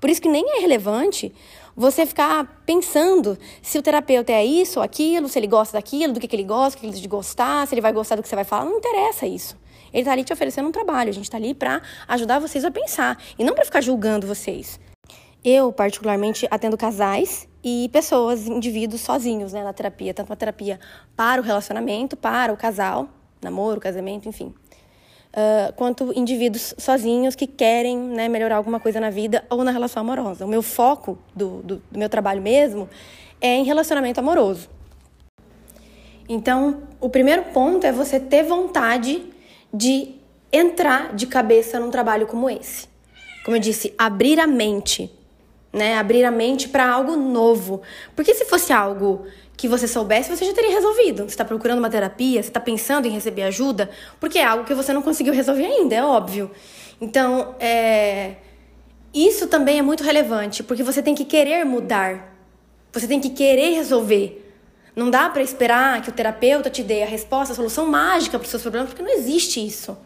Por 0.00 0.10
isso 0.10 0.20
que 0.20 0.28
nem 0.28 0.58
é 0.58 0.60
relevante 0.60 1.32
você 1.76 2.04
ficar 2.04 2.62
pensando 2.66 3.38
se 3.62 3.78
o 3.78 3.82
terapeuta 3.82 4.32
é 4.32 4.44
isso 4.44 4.78
ou 4.78 4.84
aquilo, 4.84 5.28
se 5.28 5.38
ele 5.38 5.46
gosta 5.46 5.78
daquilo, 5.78 6.12
do 6.12 6.20
que, 6.20 6.28
que 6.28 6.36
ele 6.36 6.44
gosta, 6.44 6.76
o 6.76 6.80
que 6.80 6.86
ele 6.86 7.00
de 7.00 7.08
gostar, 7.08 7.66
se 7.66 7.74
ele 7.74 7.80
vai 7.80 7.92
gostar 7.92 8.16
do 8.16 8.22
que 8.22 8.28
você 8.28 8.34
vai 8.34 8.44
falar. 8.44 8.64
Não 8.64 8.78
interessa 8.78 9.26
isso. 9.26 9.56
Ele 9.92 10.02
está 10.02 10.12
ali 10.12 10.24
te 10.24 10.32
oferecendo 10.32 10.68
um 10.68 10.72
trabalho. 10.72 11.08
A 11.08 11.12
gente 11.12 11.24
está 11.24 11.38
ali 11.38 11.54
para 11.54 11.80
ajudar 12.08 12.38
vocês 12.38 12.64
a 12.64 12.70
pensar 12.70 13.16
e 13.38 13.44
não 13.44 13.54
para 13.54 13.64
ficar 13.64 13.80
julgando 13.80 14.26
vocês. 14.26 14.78
Eu, 15.42 15.72
particularmente, 15.72 16.46
atendo 16.50 16.76
casais 16.76 17.48
e 17.64 17.88
pessoas, 17.88 18.46
indivíduos 18.46 19.00
sozinhos 19.00 19.54
né, 19.54 19.64
na 19.64 19.72
terapia, 19.72 20.12
tanto 20.12 20.28
uma 20.28 20.36
terapia 20.36 20.78
para 21.16 21.40
o 21.40 21.44
relacionamento, 21.44 22.14
para 22.14 22.52
o 22.52 22.56
casal, 22.56 23.08
namoro, 23.40 23.80
casamento, 23.80 24.28
enfim. 24.28 24.54
Uh, 25.32 25.72
quanto 25.74 26.12
indivíduos 26.14 26.74
sozinhos 26.78 27.34
que 27.34 27.46
querem 27.46 27.98
né, 27.98 28.28
melhorar 28.28 28.56
alguma 28.56 28.78
coisa 28.78 29.00
na 29.00 29.10
vida 29.10 29.44
ou 29.48 29.64
na 29.64 29.70
relação 29.70 30.00
amorosa. 30.00 30.44
O 30.44 30.48
meu 30.48 30.62
foco 30.62 31.18
do, 31.34 31.62
do, 31.62 31.76
do 31.90 31.98
meu 31.98 32.08
trabalho 32.08 32.40
mesmo 32.40 32.88
é 33.40 33.56
em 33.56 33.64
relacionamento 33.64 34.20
amoroso. 34.20 34.68
Então, 36.28 36.82
o 37.00 37.08
primeiro 37.08 37.44
ponto 37.44 37.86
é 37.86 37.90
você 37.90 38.20
ter 38.20 38.44
vontade 38.44 39.24
de 39.72 40.14
entrar 40.52 41.14
de 41.14 41.26
cabeça 41.26 41.80
num 41.80 41.90
trabalho 41.90 42.26
como 42.26 42.48
esse. 42.48 42.86
Como 43.44 43.56
eu 43.56 43.60
disse, 43.60 43.92
abrir 43.98 44.38
a 44.38 44.46
mente 44.46 45.10
né? 45.74 45.98
Abrir 45.98 46.24
a 46.24 46.30
mente 46.30 46.68
para 46.68 46.88
algo 46.88 47.16
novo. 47.16 47.82
Porque 48.14 48.32
se 48.32 48.44
fosse 48.44 48.72
algo 48.72 49.26
que 49.56 49.68
você 49.68 49.86
soubesse, 49.86 50.34
você 50.34 50.44
já 50.44 50.52
teria 50.52 50.70
resolvido. 50.70 51.24
Você 51.24 51.30
está 51.30 51.44
procurando 51.44 51.78
uma 51.78 51.90
terapia, 51.90 52.42
você 52.42 52.48
está 52.48 52.60
pensando 52.60 53.06
em 53.06 53.10
receber 53.10 53.42
ajuda, 53.42 53.90
porque 54.20 54.38
é 54.38 54.44
algo 54.44 54.64
que 54.64 54.74
você 54.74 54.92
não 54.92 55.02
conseguiu 55.02 55.34
resolver 55.34 55.64
ainda, 55.64 55.94
é 55.94 56.02
óbvio. 56.02 56.50
Então, 57.00 57.54
é... 57.58 58.36
isso 59.12 59.46
também 59.48 59.78
é 59.78 59.82
muito 59.82 60.04
relevante, 60.04 60.62
porque 60.62 60.82
você 60.82 61.02
tem 61.02 61.14
que 61.14 61.24
querer 61.24 61.64
mudar. 61.64 62.32
Você 62.92 63.06
tem 63.06 63.20
que 63.20 63.30
querer 63.30 63.74
resolver. 63.74 64.40
Não 64.94 65.10
dá 65.10 65.28
para 65.28 65.42
esperar 65.42 66.00
que 66.02 66.08
o 66.08 66.12
terapeuta 66.12 66.70
te 66.70 66.82
dê 66.82 67.02
a 67.02 67.06
resposta, 67.06 67.52
a 67.52 67.56
solução 67.56 67.86
mágica 67.86 68.38
para 68.38 68.44
os 68.44 68.50
seus 68.50 68.62
problemas, 68.62 68.90
porque 68.90 69.02
não 69.02 69.12
existe 69.12 69.64
isso. 69.64 69.96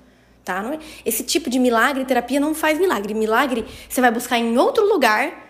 Tá? 0.44 0.64
É... 0.72 0.78
Esse 1.04 1.22
tipo 1.22 1.50
de 1.50 1.58
milagre, 1.58 2.04
terapia 2.04 2.40
não 2.40 2.54
faz 2.54 2.78
milagre. 2.78 3.12
Milagre 3.12 3.66
você 3.88 4.00
vai 4.00 4.10
buscar 4.10 4.38
em 4.38 4.56
outro 4.56 4.86
lugar 4.86 5.47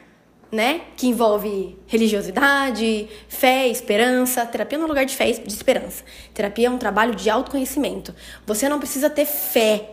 né? 0.51 0.83
Que 0.97 1.07
envolve 1.07 1.77
religiosidade, 1.87 3.09
fé, 3.29 3.69
esperança. 3.69 4.45
Terapia 4.47 4.79
não 4.79 4.85
é 4.85 4.87
um 4.87 4.89
lugar 4.89 5.05
de 5.05 5.15
fé 5.15 5.31
de 5.31 5.53
esperança. 5.53 6.03
Terapia 6.33 6.69
é 6.69 6.71
um 6.71 6.79
trabalho 6.79 7.15
de 7.15 7.29
autoconhecimento. 7.29 8.15
Você 8.47 8.69
não 8.69 8.79
precisa 8.79 9.11
ter 9.11 9.27
fé 9.27 9.91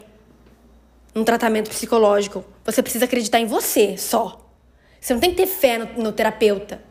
num 1.14 1.24
tratamento 1.24 1.70
psicológico. 1.70 2.44
Você 2.64 2.82
precisa 2.82 3.06
acreditar 3.06 3.40
em 3.40 3.46
você 3.46 3.98
só. 3.98 4.42
Você 5.00 5.14
não 5.14 5.22
tem 5.22 5.32
que 5.32 5.38
ter 5.38 5.48
fé 5.48 5.78
no, 5.78 6.04
no 6.04 6.12
terapeuta. 6.12 6.82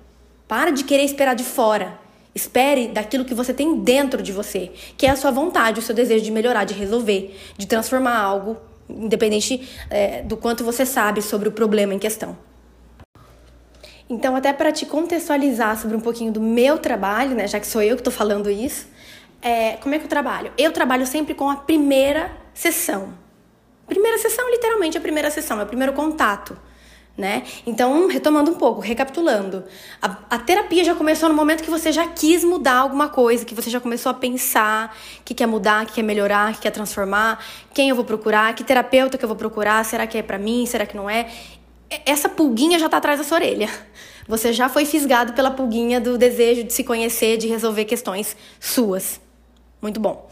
Para 0.46 0.70
de 0.70 0.84
querer 0.84 1.04
esperar 1.04 1.34
de 1.34 1.44
fora. 1.44 1.98
Espere 2.34 2.88
daquilo 2.88 3.24
que 3.24 3.34
você 3.34 3.54
tem 3.54 3.80
dentro 3.80 4.20
de 4.20 4.32
você, 4.32 4.72
que 4.96 5.06
é 5.06 5.10
a 5.10 5.16
sua 5.16 5.30
vontade, 5.30 5.78
o 5.78 5.82
seu 5.82 5.94
desejo 5.94 6.24
de 6.24 6.32
melhorar, 6.32 6.64
de 6.64 6.74
resolver, 6.74 7.38
de 7.56 7.64
transformar 7.64 8.18
algo, 8.18 8.56
independente 8.88 9.68
é, 9.88 10.22
do 10.22 10.36
quanto 10.36 10.64
você 10.64 10.84
sabe 10.84 11.22
sobre 11.22 11.48
o 11.48 11.52
problema 11.52 11.94
em 11.94 11.98
questão. 11.98 12.36
Então, 14.14 14.36
até 14.36 14.52
para 14.52 14.70
te 14.70 14.86
contextualizar 14.86 15.76
sobre 15.76 15.96
um 15.96 16.00
pouquinho 16.00 16.30
do 16.30 16.40
meu 16.40 16.78
trabalho, 16.78 17.34
né, 17.34 17.48
já 17.48 17.58
que 17.58 17.66
sou 17.66 17.82
eu 17.82 17.96
que 17.96 18.00
estou 18.00 18.12
falando 18.12 18.48
isso, 18.48 18.86
é, 19.42 19.72
como 19.78 19.92
é 19.92 19.98
que 19.98 20.04
eu 20.04 20.08
trabalho? 20.08 20.52
Eu 20.56 20.70
trabalho 20.70 21.04
sempre 21.04 21.34
com 21.34 21.50
a 21.50 21.56
primeira 21.56 22.30
sessão. 22.54 23.12
Primeira 23.88 24.16
sessão, 24.18 24.48
literalmente, 24.52 24.96
a 24.96 25.00
primeira 25.00 25.32
sessão, 25.32 25.58
é 25.58 25.64
o 25.64 25.66
primeiro 25.66 25.92
contato. 25.92 26.56
Né? 27.18 27.42
Então, 27.66 28.06
retomando 28.06 28.52
um 28.52 28.54
pouco, 28.54 28.80
recapitulando, 28.80 29.64
a, 30.00 30.16
a, 30.30 30.38
terapia 30.38 30.84
já 30.84 30.94
começou 30.94 31.28
no 31.28 31.34
momento 31.34 31.62
que 31.62 31.70
você 31.70 31.90
já 31.90 32.06
quis 32.08 32.42
mudar 32.44 32.78
alguma 32.78 33.08
coisa, 33.08 33.44
que 33.44 33.54
você 33.54 33.70
já 33.70 33.80
começou 33.80 34.10
a 34.10 34.14
pensar 34.14 34.96
que 35.24 35.34
quer 35.34 35.46
mudar, 35.46 35.86
que 35.86 35.92
quer 35.94 36.02
melhorar, 36.02 36.54
que 36.54 36.60
quer 36.60 36.72
transformar, 36.72 37.38
quem 37.72 37.88
eu 37.88 37.96
vou 37.96 38.04
procurar, 38.04 38.52
que 38.54 38.64
terapeuta 38.64 39.16
que 39.16 39.24
eu 39.24 39.28
vou 39.28 39.36
procurar, 39.36 39.84
será 39.84 40.06
que 40.08 40.18
é 40.18 40.22
para 40.22 40.38
mim, 40.38 40.66
será 40.66 40.86
que 40.86 40.96
não 40.96 41.08
é? 41.08 41.28
Essa 42.06 42.28
pulguinha 42.28 42.78
já 42.78 42.86
está 42.86 42.98
atrás 42.98 43.18
da 43.18 43.24
sua 43.24 43.38
orelha. 43.38 43.68
Você 44.26 44.52
já 44.52 44.68
foi 44.68 44.86
fisgado 44.86 45.34
pela 45.34 45.50
pulguinha 45.50 46.00
do 46.00 46.16
desejo 46.16 46.64
de 46.64 46.72
se 46.72 46.82
conhecer, 46.82 47.36
de 47.36 47.46
resolver 47.46 47.84
questões 47.84 48.36
suas. 48.58 49.20
Muito 49.82 50.00
bom. 50.00 50.28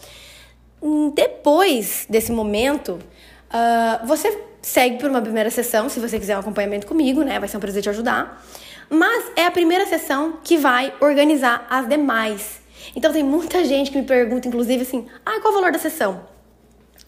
Depois 1.15 2.07
desse 2.09 2.33
momento, 2.33 2.93
uh, 2.93 4.07
você 4.07 4.37
segue 4.63 4.99
por 4.99 5.11
uma 5.11 5.21
primeira 5.21 5.51
sessão, 5.51 5.89
se 5.89 6.01
você 6.01 6.19
quiser 6.19 6.37
um 6.37 6.41
acompanhamento 6.41 6.87
comigo, 6.87 7.23
né? 7.23 7.39
Vai 7.39 7.49
ser 7.49 7.57
um 7.57 7.61
prazer 7.61 7.83
te 7.83 7.91
ajudar. 7.91 8.43
Mas 8.89 9.31
é 9.37 9.45
a 9.45 9.51
primeira 9.51 9.87
sessão 9.87 10.39
que 10.43 10.57
vai 10.57 10.93
organizar 11.01 11.67
as 11.69 11.89
demais. 11.89 12.61
Então 12.97 13.13
tem 13.13 13.23
muita 13.23 13.65
gente 13.65 13.91
que 13.91 13.99
me 13.99 14.07
pergunta, 14.07 14.49
inclusive, 14.49 14.83
assim: 14.83 15.07
ah, 15.25 15.39
qual 15.41 15.53
o 15.53 15.57
valor 15.57 15.73
da 15.73 15.79
sessão? 15.79 16.32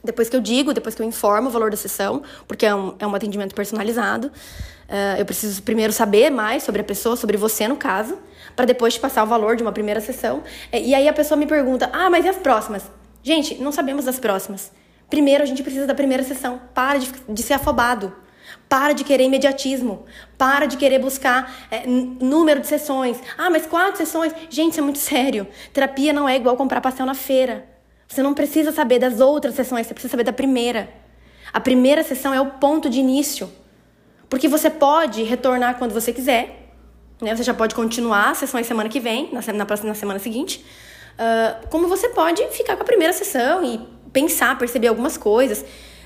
Depois 0.05 0.29
que 0.29 0.37
eu 0.37 0.40
digo, 0.40 0.75
depois 0.75 0.95
que 0.95 1.01
eu 1.01 1.07
informo 1.07 1.49
o 1.49 1.51
valor 1.51 1.71
da 1.71 1.77
sessão, 1.77 2.23
porque 2.47 2.67
é 2.67 2.75
um, 2.75 2.95
é 2.99 3.07
um 3.07 3.14
atendimento 3.14 3.55
personalizado, 3.55 4.29
uh, 4.29 5.19
eu 5.19 5.25
preciso 5.25 5.62
primeiro 5.62 5.93
saber 5.93 6.31
mais 6.31 6.62
sobre 6.62 6.83
a 6.83 6.85
pessoa, 6.85 7.17
sobre 7.17 7.38
você 7.38 7.67
no 7.67 7.77
caso, 7.77 8.19
para 8.55 8.67
depois 8.67 8.95
te 8.95 9.01
passar 9.01 9.25
o 9.25 9.27
valor 9.27 9.57
de 9.57 9.62
uma 9.62 9.73
primeira 9.73 10.01
sessão. 10.01 10.43
E 10.73 10.95
aí 10.95 11.09
a 11.09 11.12
pessoa 11.12 11.38
me 11.38 11.47
pergunta: 11.47 11.88
ah, 11.93 12.11
mas 12.11 12.25
e 12.25 12.29
as 12.29 12.37
próximas? 12.37 12.85
Gente, 13.23 13.55
não 13.57 13.73
sabemos 13.73 14.05
das 14.05 14.21
próximas. 14.21 14.71
Primeiro 15.09 15.43
a 15.43 15.47
gente 15.47 15.62
precisa 15.62 15.87
da 15.87 15.95
primeira 15.95 16.23
sessão. 16.23 16.61
Para 16.75 16.99
de, 16.99 17.11
de 17.29 17.43
ser 17.43 17.55
afobado. 17.55 18.12
Para 18.69 18.93
de 18.93 19.05
querer 19.05 19.25
imediatismo. 19.25 20.05
Para 20.37 20.67
de 20.67 20.77
querer 20.77 20.99
buscar 20.99 21.67
é, 21.71 21.87
número 21.87 22.61
de 22.61 22.67
sessões. 22.67 23.19
Ah, 23.38 23.49
mas 23.49 23.67
quatro 23.67 23.97
sessões? 23.97 24.35
Gente, 24.51 24.73
isso 24.73 24.81
é 24.81 24.83
muito 24.83 24.99
sério. 24.99 25.47
Terapia 25.73 26.12
não 26.12 26.29
é 26.29 26.37
igual 26.37 26.57
comprar 26.57 26.81
pastel 26.81 27.07
na 27.07 27.14
feira. 27.14 27.74
Você 28.09 28.23
não 28.23 28.35
precisa 28.35 28.73
saber 28.73 28.99
das 28.99 29.21
outras 29.21 29.55
sessões, 29.55 29.87
você 29.87 29.95
precisa 29.95 30.11
saber 30.11 30.25
da 30.25 30.33
primeira. 30.33 30.88
A 31.53 31.61
primeira 31.61 32.03
sessão 32.03 32.35
é 32.35 32.40
o 32.40 32.47
ponto 32.47 32.88
de 32.90 32.99
início. 33.01 33.51
Porque 34.29 34.49
você 34.49 34.71
pode 34.71 35.23
retornar 35.23 35.79
quando 35.79 35.93
você 35.93 36.12
quiser. 36.12 36.73
Né? 37.21 37.35
Você 37.35 37.43
já 37.43 37.55
pode 37.55 37.75
continuar 37.75 38.31
as 38.31 38.38
sessões 38.38 38.67
semana 38.67 38.88
que 38.88 39.01
vem, 39.01 39.31
na, 39.33 39.40
na, 39.53 39.64
na 39.64 39.95
semana 39.95 40.19
seguinte. 40.19 40.64
Uh, 41.14 41.69
como 41.69 41.87
você 41.87 42.09
pode 42.09 42.45
ficar 42.49 42.77
com 42.77 42.83
a 42.83 42.87
primeira 42.87 43.12
sessão 43.12 43.64
e 43.64 43.81
pensar, 44.12 44.57
perceber 44.59 44.88
algumas 44.88 45.17
coisas. 45.17 45.64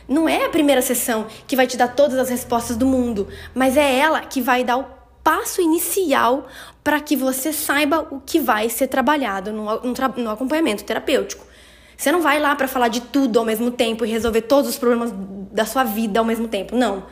Não 0.08 0.28
é 0.28 0.46
a 0.46 0.48
primeira 0.48 0.80
sessão 0.80 1.26
que 1.46 1.54
vai 1.54 1.66
te 1.66 1.76
dar 1.76 1.88
todas 1.88 2.18
as 2.18 2.30
respostas 2.30 2.76
do 2.76 2.86
mundo, 2.86 3.28
mas 3.54 3.76
é 3.76 3.98
ela 3.98 4.22
que 4.22 4.40
vai 4.40 4.64
dar 4.64 4.78
o 4.78 4.86
passo 5.22 5.60
inicial 5.60 6.46
para 6.82 6.98
que 7.00 7.14
você 7.14 7.52
saiba 7.52 8.08
o 8.10 8.20
que 8.20 8.40
vai 8.40 8.70
ser 8.70 8.86
trabalhado 8.86 9.52
no, 9.52 9.64
no, 9.64 9.94
no 10.16 10.30
acompanhamento 10.30 10.84
terapêutico. 10.84 11.46
Você 11.98 12.12
não 12.12 12.22
vai 12.22 12.38
lá 12.38 12.54
para 12.54 12.68
falar 12.68 12.86
de 12.86 13.00
tudo 13.00 13.40
ao 13.40 13.44
mesmo 13.44 13.72
tempo 13.72 14.06
e 14.06 14.08
resolver 14.08 14.42
todos 14.42 14.70
os 14.70 14.78
problemas 14.78 15.12
da 15.50 15.66
sua 15.66 15.82
vida 15.82 16.20
ao 16.20 16.24
mesmo 16.24 16.46
tempo. 16.46 16.76
Não. 16.76 17.06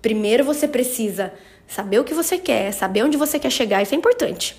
Primeiro 0.00 0.42
você 0.42 0.66
precisa 0.66 1.34
saber 1.68 1.98
o 1.98 2.04
que 2.04 2.14
você 2.14 2.38
quer, 2.38 2.72
saber 2.72 3.02
onde 3.04 3.18
você 3.18 3.38
quer 3.38 3.50
chegar, 3.50 3.82
isso 3.82 3.94
é 3.94 3.98
importante. 3.98 4.56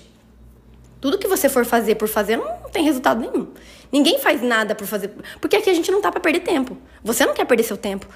Tudo 1.00 1.18
que 1.18 1.26
você 1.26 1.48
for 1.48 1.64
fazer 1.64 1.96
por 1.96 2.06
fazer 2.06 2.36
não 2.36 2.70
tem 2.70 2.84
resultado 2.84 3.20
nenhum. 3.20 3.48
Ninguém 3.90 4.20
faz 4.20 4.40
nada 4.40 4.76
por 4.76 4.86
fazer. 4.86 5.10
Porque 5.40 5.56
aqui 5.56 5.70
a 5.70 5.74
gente 5.74 5.90
não 5.90 6.00
tá 6.00 6.12
para 6.12 6.20
perder 6.20 6.40
tempo. 6.40 6.76
Você 7.02 7.26
não 7.26 7.34
quer 7.34 7.46
perder 7.46 7.64
seu 7.64 7.76
tempo. 7.76 8.06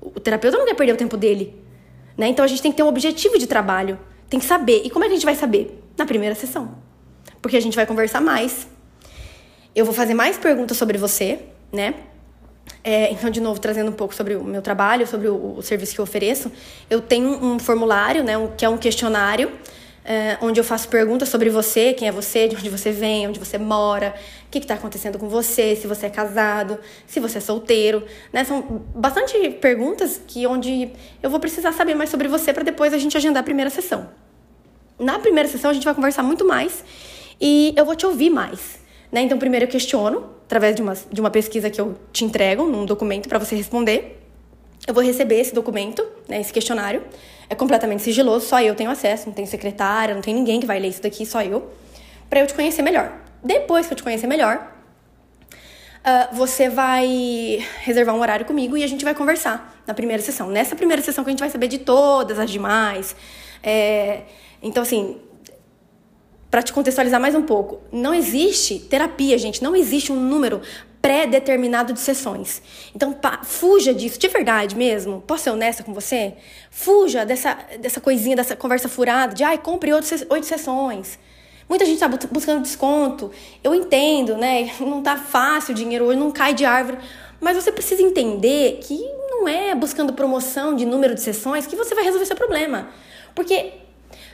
O 0.00 0.20
terapeuta 0.20 0.56
não 0.56 0.66
quer 0.66 0.74
perder 0.74 0.92
o 0.92 0.96
tempo 0.96 1.16
dele. 1.16 1.52
Né? 2.16 2.28
Então 2.28 2.44
a 2.44 2.48
gente 2.48 2.62
tem 2.62 2.70
que 2.70 2.76
ter 2.76 2.84
um 2.84 2.88
objetivo 2.88 3.36
de 3.38 3.46
trabalho. 3.48 3.98
Tem 4.28 4.38
que 4.38 4.46
saber. 4.46 4.82
E 4.84 4.90
como 4.90 5.04
é 5.04 5.08
que 5.08 5.14
a 5.14 5.16
gente 5.16 5.24
vai 5.24 5.34
saber? 5.34 5.82
Na 5.98 6.06
primeira 6.06 6.36
sessão. 6.36 6.78
Porque 7.42 7.56
a 7.56 7.60
gente 7.60 7.74
vai 7.74 7.86
conversar 7.86 8.20
mais. 8.20 8.68
Eu 9.74 9.84
vou 9.84 9.94
fazer 9.94 10.14
mais 10.14 10.36
perguntas 10.36 10.76
sobre 10.76 10.98
você, 10.98 11.38
né? 11.72 11.94
É, 12.82 13.12
então, 13.12 13.30
de 13.30 13.40
novo, 13.40 13.60
trazendo 13.60 13.90
um 13.90 13.94
pouco 13.94 14.14
sobre 14.14 14.34
o 14.34 14.42
meu 14.42 14.62
trabalho, 14.62 15.06
sobre 15.06 15.28
o, 15.28 15.56
o 15.58 15.62
serviço 15.62 15.94
que 15.94 16.00
eu 16.00 16.02
ofereço, 16.02 16.50
eu 16.88 17.00
tenho 17.00 17.28
um 17.28 17.58
formulário, 17.58 18.24
né, 18.24 18.38
um, 18.38 18.48
que 18.48 18.64
é 18.64 18.68
um 18.68 18.78
questionário, 18.78 19.50
é, 20.04 20.38
onde 20.40 20.58
eu 20.58 20.64
faço 20.64 20.88
perguntas 20.88 21.28
sobre 21.28 21.50
você, 21.50 21.92
quem 21.92 22.08
é 22.08 22.12
você, 22.12 22.48
de 22.48 22.56
onde 22.56 22.70
você 22.70 22.90
vem, 22.90 23.28
onde 23.28 23.38
você 23.38 23.58
mora, 23.58 24.14
o 24.46 24.50
que 24.50 24.58
está 24.58 24.74
acontecendo 24.74 25.18
com 25.18 25.28
você, 25.28 25.76
se 25.76 25.86
você 25.86 26.06
é 26.06 26.10
casado, 26.10 26.78
se 27.06 27.20
você 27.20 27.38
é 27.38 27.40
solteiro, 27.40 28.02
né? 28.32 28.42
São 28.44 28.82
bastante 28.94 29.50
perguntas 29.50 30.20
que 30.26 30.46
onde 30.46 30.90
eu 31.22 31.28
vou 31.28 31.38
precisar 31.38 31.72
saber 31.72 31.94
mais 31.94 32.08
sobre 32.08 32.28
você 32.28 32.52
para 32.52 32.62
depois 32.62 32.94
a 32.94 32.98
gente 32.98 33.16
agendar 33.16 33.42
a 33.42 33.44
primeira 33.44 33.70
sessão. 33.70 34.08
Na 34.98 35.18
primeira 35.18 35.48
sessão 35.48 35.70
a 35.70 35.74
gente 35.74 35.84
vai 35.84 35.94
conversar 35.94 36.22
muito 36.22 36.46
mais 36.46 36.82
e 37.40 37.74
eu 37.76 37.84
vou 37.84 37.94
te 37.94 38.06
ouvir 38.06 38.30
mais. 38.30 38.80
Né? 39.10 39.22
Então, 39.22 39.38
primeiro 39.38 39.64
eu 39.64 39.68
questiono, 39.68 40.30
através 40.44 40.76
de 40.76 40.82
uma, 40.82 40.94
de 41.10 41.20
uma 41.20 41.30
pesquisa 41.30 41.68
que 41.68 41.80
eu 41.80 41.96
te 42.12 42.24
entrego, 42.24 42.64
num 42.64 42.84
documento 42.84 43.28
para 43.28 43.38
você 43.38 43.56
responder. 43.56 44.20
Eu 44.86 44.94
vou 44.94 45.02
receber 45.02 45.40
esse 45.40 45.54
documento, 45.54 46.06
né, 46.28 46.40
esse 46.40 46.52
questionário. 46.52 47.02
É 47.48 47.54
completamente 47.54 48.02
sigiloso, 48.02 48.46
só 48.46 48.60
eu 48.60 48.74
tenho 48.74 48.90
acesso, 48.90 49.26
não 49.26 49.34
tem 49.34 49.44
secretária, 49.46 50.14
não 50.14 50.22
tem 50.22 50.34
ninguém 50.34 50.60
que 50.60 50.66
vai 50.66 50.78
ler 50.78 50.88
isso 50.88 51.02
daqui, 51.02 51.26
só 51.26 51.42
eu. 51.42 51.70
Para 52.28 52.40
eu 52.40 52.46
te 52.46 52.54
conhecer 52.54 52.82
melhor. 52.82 53.12
Depois 53.42 53.86
que 53.86 53.92
eu 53.92 53.96
te 53.96 54.02
conhecer 54.02 54.26
melhor, 54.26 54.72
uh, 56.00 56.34
você 56.34 56.68
vai 56.68 57.64
reservar 57.82 58.14
um 58.14 58.20
horário 58.20 58.46
comigo 58.46 58.76
e 58.76 58.84
a 58.84 58.86
gente 58.86 59.04
vai 59.04 59.14
conversar 59.14 59.82
na 59.86 59.94
primeira 59.94 60.22
sessão. 60.22 60.48
Nessa 60.48 60.76
primeira 60.76 61.02
sessão 61.02 61.24
que 61.24 61.30
a 61.30 61.32
gente 61.32 61.40
vai 61.40 61.50
saber 61.50 61.68
de 61.68 61.78
todas 61.78 62.38
as 62.38 62.50
demais. 62.50 63.16
É... 63.62 64.22
Então, 64.62 64.82
assim, 64.82 65.20
para 66.50 66.62
te 66.62 66.72
contextualizar 66.72 67.20
mais 67.20 67.34
um 67.34 67.42
pouco, 67.42 67.80
não 67.92 68.12
existe 68.12 68.78
terapia, 68.80 69.38
gente, 69.38 69.62
não 69.62 69.76
existe 69.76 70.10
um 70.10 70.16
número 70.16 70.60
pré-determinado 71.00 71.92
de 71.92 72.00
sessões. 72.00 72.60
Então, 72.94 73.12
pá, 73.12 73.40
fuja 73.42 73.94
disso, 73.94 74.18
de 74.18 74.28
verdade 74.28 74.76
mesmo. 74.76 75.22
Posso 75.26 75.44
ser 75.44 75.50
honesta 75.50 75.82
com 75.82 75.94
você? 75.94 76.34
Fuja 76.70 77.24
dessa, 77.24 77.56
dessa 77.80 78.00
coisinha, 78.00 78.36
dessa 78.36 78.54
conversa 78.54 78.88
furada 78.88 79.34
de, 79.34 79.42
ai, 79.42 79.56
compre 79.56 79.92
oito 79.92 80.44
sessões. 80.44 81.18
Muita 81.68 81.86
gente 81.86 82.02
está 82.02 82.08
buscando 82.08 82.62
desconto. 82.62 83.30
Eu 83.62 83.74
entendo, 83.74 84.36
né? 84.36 84.72
Não 84.80 85.02
tá 85.02 85.16
fácil 85.16 85.72
o 85.72 85.74
dinheiro 85.74 86.04
hoje, 86.04 86.18
não 86.18 86.32
cai 86.32 86.52
de 86.52 86.64
árvore. 86.64 86.98
Mas 87.40 87.56
você 87.56 87.72
precisa 87.72 88.02
entender 88.02 88.80
que 88.82 89.00
não 89.30 89.48
é 89.48 89.74
buscando 89.74 90.12
promoção 90.12 90.74
de 90.74 90.84
número 90.84 91.14
de 91.14 91.22
sessões 91.22 91.66
que 91.66 91.76
você 91.76 91.94
vai 91.94 92.04
resolver 92.04 92.26
seu 92.26 92.36
problema. 92.36 92.88
Porque 93.34 93.72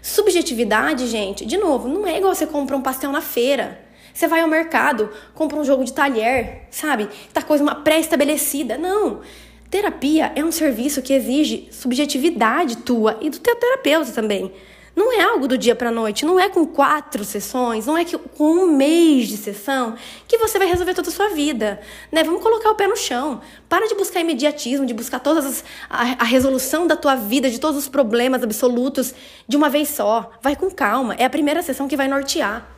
Subjetividade, 0.06 1.08
gente, 1.08 1.44
de 1.44 1.56
novo, 1.56 1.88
não 1.88 2.06
é 2.06 2.18
igual 2.18 2.32
você 2.32 2.46
compra 2.46 2.76
um 2.76 2.80
pastel 2.80 3.10
na 3.10 3.20
feira. 3.20 3.80
Você 4.14 4.28
vai 4.28 4.40
ao 4.40 4.46
mercado, 4.46 5.10
compra 5.34 5.58
um 5.58 5.64
jogo 5.64 5.82
de 5.82 5.92
talher, 5.92 6.68
sabe? 6.70 7.08
Tá 7.32 7.42
coisa 7.42 7.74
pré-estabelecida. 7.74 8.78
Não. 8.78 9.22
Terapia 9.68 10.30
é 10.36 10.44
um 10.44 10.52
serviço 10.52 11.02
que 11.02 11.12
exige 11.12 11.66
subjetividade 11.72 12.76
tua 12.76 13.18
e 13.20 13.28
do 13.28 13.40
teu 13.40 13.56
terapeuta 13.56 14.12
também. 14.12 14.52
Não 14.96 15.12
é 15.12 15.22
algo 15.22 15.46
do 15.46 15.58
dia 15.58 15.76
para 15.76 15.90
noite, 15.90 16.24
não 16.24 16.40
é 16.40 16.48
com 16.48 16.66
quatro 16.66 17.22
sessões, 17.22 17.84
não 17.84 17.98
é 17.98 18.04
que, 18.04 18.16
com 18.16 18.50
um 18.50 18.66
mês 18.74 19.28
de 19.28 19.36
sessão 19.36 19.94
que 20.26 20.38
você 20.38 20.58
vai 20.58 20.66
resolver 20.66 20.94
toda 20.94 21.10
a 21.10 21.12
sua 21.12 21.28
vida. 21.28 21.78
Né? 22.10 22.24
Vamos 22.24 22.42
colocar 22.42 22.70
o 22.70 22.74
pé 22.74 22.86
no 22.86 22.96
chão. 22.96 23.42
Para 23.68 23.86
de 23.86 23.94
buscar 23.94 24.20
imediatismo, 24.20 24.86
de 24.86 24.94
buscar 24.94 25.20
todas 25.20 25.44
as, 25.44 25.64
a, 25.90 26.22
a 26.22 26.24
resolução 26.24 26.86
da 26.86 26.96
tua 26.96 27.14
vida, 27.14 27.50
de 27.50 27.60
todos 27.60 27.76
os 27.76 27.88
problemas 27.88 28.42
absolutos 28.42 29.14
de 29.46 29.54
uma 29.54 29.68
vez 29.68 29.90
só. 29.90 30.32
Vai 30.40 30.56
com 30.56 30.70
calma. 30.70 31.14
É 31.18 31.26
a 31.26 31.30
primeira 31.30 31.62
sessão 31.62 31.86
que 31.86 31.96
vai 31.96 32.08
nortear. 32.08 32.75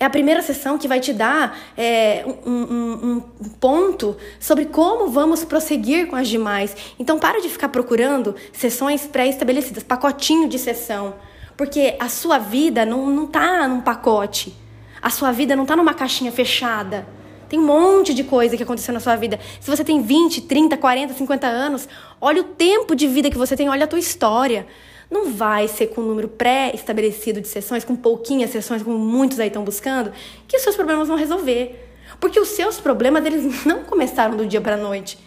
É 0.00 0.06
a 0.06 0.10
primeira 0.10 0.40
sessão 0.40 0.78
que 0.78 0.88
vai 0.88 0.98
te 0.98 1.12
dar 1.12 1.58
é, 1.76 2.24
um, 2.46 2.50
um, 2.50 3.22
um, 3.38 3.48
ponto 3.60 4.16
sobre 4.40 4.64
como 4.64 5.08
vamos 5.08 5.44
prosseguir 5.44 6.06
com 6.06 6.16
as 6.16 6.26
demais. 6.26 6.74
Então, 6.98 7.18
para 7.18 7.38
de 7.42 7.50
ficar 7.50 7.68
procurando 7.68 8.34
sessões 8.50 9.06
pré-estabelecidas, 9.06 9.82
pacotinho 9.82 10.48
de 10.48 10.58
sessão. 10.58 11.16
Porque 11.54 11.96
a 12.00 12.08
sua 12.08 12.38
vida 12.38 12.86
não, 12.86 13.10
não 13.10 13.26
tá 13.26 13.68
num 13.68 13.82
pacote. 13.82 14.56
A 15.02 15.10
sua 15.10 15.32
vida 15.32 15.54
não 15.54 15.66
tá 15.66 15.76
numa 15.76 15.92
caixinha 15.92 16.32
fechada. 16.32 17.06
Tem 17.46 17.58
um 17.58 17.66
monte 17.66 18.14
de 18.14 18.24
coisa 18.24 18.56
que 18.56 18.62
aconteceu 18.62 18.94
na 18.94 19.00
sua 19.00 19.16
vida. 19.16 19.38
Se 19.60 19.68
você 19.68 19.84
tem 19.84 20.00
20, 20.00 20.40
30, 20.42 20.78
40, 20.78 21.12
50 21.12 21.46
anos, 21.46 21.86
olha 22.18 22.40
o 22.40 22.44
tempo 22.44 22.96
de 22.96 23.06
vida 23.06 23.28
que 23.28 23.36
você 23.36 23.54
tem, 23.54 23.68
olha 23.68 23.84
a 23.84 23.88
tua 23.88 23.98
história. 23.98 24.66
Não 25.10 25.32
vai 25.32 25.66
ser 25.66 25.88
com 25.88 26.02
um 26.02 26.06
número 26.06 26.28
pré-estabelecido 26.28 27.40
de 27.40 27.48
sessões, 27.48 27.84
com 27.84 27.96
pouquinhas 27.96 28.50
sessões, 28.50 28.82
como 28.82 28.98
muitos 28.98 29.40
aí 29.40 29.48
estão 29.48 29.64
buscando, 29.64 30.12
que 30.46 30.56
os 30.56 30.62
seus 30.62 30.76
problemas 30.76 31.08
vão 31.08 31.16
resolver. 31.16 31.88
Porque 32.20 32.38
os 32.38 32.48
seus 32.48 32.78
problemas, 32.78 33.24
eles 33.24 33.64
não 33.66 33.82
começaram 33.84 34.36
do 34.36 34.46
dia 34.46 34.60
para 34.60 34.74
a 34.74 34.78
noite. 34.78 35.18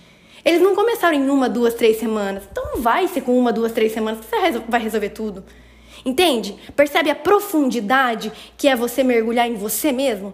Eles 0.45 0.61
não 0.61 0.75
começaram 0.75 1.17
em 1.17 1.29
uma, 1.29 1.49
duas, 1.49 1.73
três 1.73 1.97
semanas. 1.97 2.43
Então 2.51 2.63
não 2.65 2.81
vai 2.81 3.07
ser 3.07 3.21
com 3.21 3.37
uma, 3.37 3.51
duas, 3.51 3.71
três 3.71 3.91
semanas 3.91 4.19
que 4.19 4.25
você 4.25 4.59
vai 4.67 4.81
resolver 4.81 5.09
tudo. 5.09 5.43
Entende? 6.05 6.55
Percebe 6.75 7.09
a 7.09 7.15
profundidade 7.15 8.31
que 8.57 8.67
é 8.67 8.75
você 8.75 9.03
mergulhar 9.03 9.47
em 9.47 9.55
você 9.55 9.91
mesmo? 9.91 10.33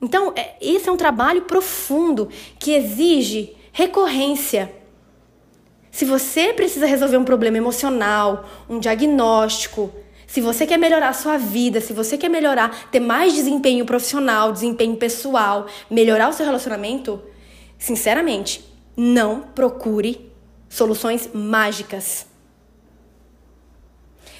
Então, 0.00 0.32
é, 0.36 0.54
esse 0.60 0.88
é 0.88 0.92
um 0.92 0.96
trabalho 0.96 1.42
profundo 1.42 2.28
que 2.58 2.72
exige 2.72 3.56
recorrência. 3.72 4.72
Se 5.98 6.04
você 6.04 6.52
precisa 6.52 6.86
resolver 6.86 7.16
um 7.16 7.24
problema 7.24 7.56
emocional, 7.56 8.48
um 8.70 8.78
diagnóstico, 8.78 9.92
se 10.28 10.40
você 10.40 10.64
quer 10.64 10.78
melhorar 10.78 11.08
a 11.08 11.12
sua 11.12 11.36
vida, 11.36 11.80
se 11.80 11.92
você 11.92 12.16
quer 12.16 12.28
melhorar, 12.28 12.88
ter 12.92 13.00
mais 13.00 13.34
desempenho 13.34 13.84
profissional, 13.84 14.52
desempenho 14.52 14.94
pessoal, 14.94 15.66
melhorar 15.90 16.28
o 16.28 16.32
seu 16.32 16.46
relacionamento, 16.46 17.20
sinceramente, 17.76 18.64
não 18.96 19.40
procure 19.40 20.30
soluções 20.68 21.30
mágicas. 21.34 22.28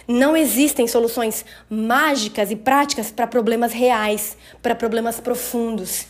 Não 0.07 0.37
existem 0.37 0.87
soluções 0.87 1.45
mágicas 1.69 2.53
e 2.53 2.57
práticas 2.57 3.11
para 3.11 3.27
problemas 3.27 3.73
reais, 3.73 4.37
para 4.63 4.77
problemas 4.77 5.19
profundos. 5.19 6.07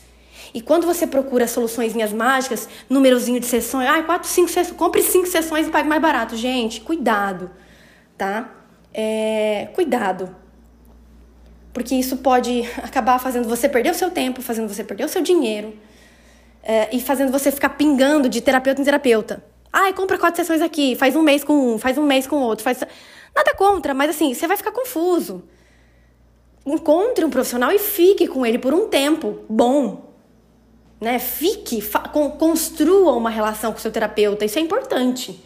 E 0.54 0.60
quando 0.60 0.86
você 0.86 1.06
procura 1.06 1.46
soluções 1.46 1.94
mágicas, 2.12 2.68
númerozinho 2.88 3.40
de 3.40 3.46
sessões, 3.46 3.88
ah, 3.88 4.02
quatro, 4.02 4.28
cinco 4.28 4.48
sessões, 4.48 4.76
compre 4.76 5.02
cinco 5.02 5.26
sessões 5.26 5.66
e 5.66 5.70
pague 5.70 5.88
mais 5.88 6.00
barato. 6.00 6.36
Gente, 6.36 6.80
cuidado, 6.80 7.50
tá? 8.16 8.54
É, 8.92 9.68
cuidado. 9.74 10.34
Porque 11.72 11.94
isso 11.94 12.16
pode 12.16 12.62
acabar 12.82 13.18
fazendo 13.18 13.48
você 13.48 13.68
perder 13.68 13.90
o 13.90 13.94
seu 13.94 14.10
tempo, 14.10 14.42
fazendo 14.42 14.68
você 14.68 14.82
perder 14.82 15.04
o 15.04 15.08
seu 15.08 15.22
dinheiro 15.22 15.74
é, 16.62 16.88
e 16.94 17.00
fazendo 17.00 17.30
você 17.30 17.50
ficar 17.50 17.70
pingando 17.70 18.28
de 18.28 18.40
terapeuta 18.40 18.80
em 18.80 18.84
terapeuta. 18.84 19.44
Ai, 19.72 19.92
compra 19.92 20.18
quatro 20.18 20.36
sessões 20.36 20.62
aqui, 20.62 20.96
faz 20.96 21.14
um 21.14 21.22
mês 21.22 21.44
com 21.44 21.74
um, 21.74 21.78
faz 21.78 21.98
um 21.98 22.04
mês 22.04 22.26
com 22.26 22.36
outro, 22.36 22.64
faz. 22.64 22.82
Nada 23.34 23.54
contra, 23.54 23.94
mas 23.94 24.10
assim, 24.10 24.34
você 24.34 24.46
vai 24.46 24.56
ficar 24.56 24.72
confuso. 24.72 25.44
Encontre 26.66 27.24
um 27.24 27.30
profissional 27.30 27.70
e 27.70 27.78
fique 27.78 28.26
com 28.26 28.44
ele 28.44 28.58
por 28.58 28.74
um 28.74 28.88
tempo 28.88 29.40
bom, 29.48 30.07
né? 31.00 31.18
Fique, 31.18 31.82
construa 32.38 33.12
uma 33.12 33.30
relação 33.30 33.72
com 33.72 33.78
o 33.78 33.80
seu 33.80 33.92
terapeuta. 33.92 34.44
Isso 34.44 34.58
é 34.58 34.62
importante. 34.62 35.42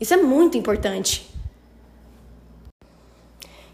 Isso 0.00 0.14
é 0.14 0.16
muito 0.16 0.56
importante. 0.56 1.28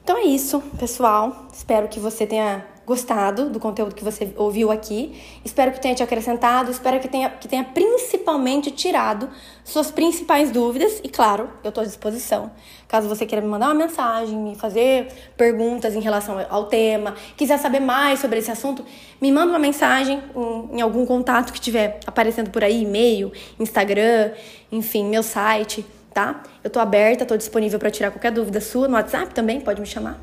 Então 0.02 0.16
é 0.18 0.24
isso, 0.24 0.60
pessoal. 0.78 1.46
Espero 1.52 1.88
que 1.88 1.98
você 1.98 2.26
tenha 2.26 2.64
gostado 2.86 3.50
do 3.50 3.58
conteúdo 3.58 3.96
que 3.96 4.04
você 4.04 4.32
ouviu 4.36 4.70
aqui. 4.70 5.20
Espero 5.44 5.72
que 5.72 5.80
tenha 5.80 5.94
te 5.94 6.04
acrescentado, 6.04 6.70
espero 6.70 7.00
que 7.00 7.08
tenha, 7.08 7.28
que 7.28 7.48
tenha 7.48 7.64
principalmente 7.64 8.70
tirado 8.70 9.28
suas 9.64 9.90
principais 9.90 10.52
dúvidas. 10.52 11.00
E 11.02 11.08
claro, 11.08 11.50
eu 11.64 11.70
estou 11.70 11.82
à 11.82 11.84
disposição. 11.84 12.52
Caso 12.86 13.08
você 13.08 13.26
queira 13.26 13.44
me 13.44 13.50
mandar 13.50 13.66
uma 13.66 13.74
mensagem, 13.74 14.38
me 14.38 14.54
fazer 14.54 15.08
perguntas 15.36 15.96
em 15.96 16.00
relação 16.00 16.38
ao 16.48 16.66
tema, 16.66 17.16
quiser 17.36 17.58
saber 17.58 17.80
mais 17.80 18.20
sobre 18.20 18.38
esse 18.38 18.52
assunto, 18.52 18.84
me 19.20 19.32
manda 19.32 19.50
uma 19.50 19.58
mensagem 19.58 20.22
em, 20.36 20.78
em 20.78 20.80
algum 20.80 21.04
contato 21.04 21.52
que 21.52 21.58
estiver 21.58 21.98
aparecendo 22.06 22.50
por 22.50 22.62
aí, 22.62 22.82
e-mail, 22.82 23.32
Instagram, 23.58 24.30
enfim, 24.70 25.04
meu 25.06 25.24
site, 25.24 25.84
tá? 26.14 26.44
Eu 26.62 26.70
tô 26.70 26.78
aberta, 26.78 27.26
tô 27.26 27.36
disponível 27.36 27.80
para 27.80 27.90
tirar 27.90 28.12
qualquer 28.12 28.30
dúvida 28.30 28.60
sua 28.60 28.86
no 28.86 28.94
WhatsApp 28.94 29.34
também, 29.34 29.60
pode 29.60 29.80
me 29.80 29.86
chamar. 29.86 30.20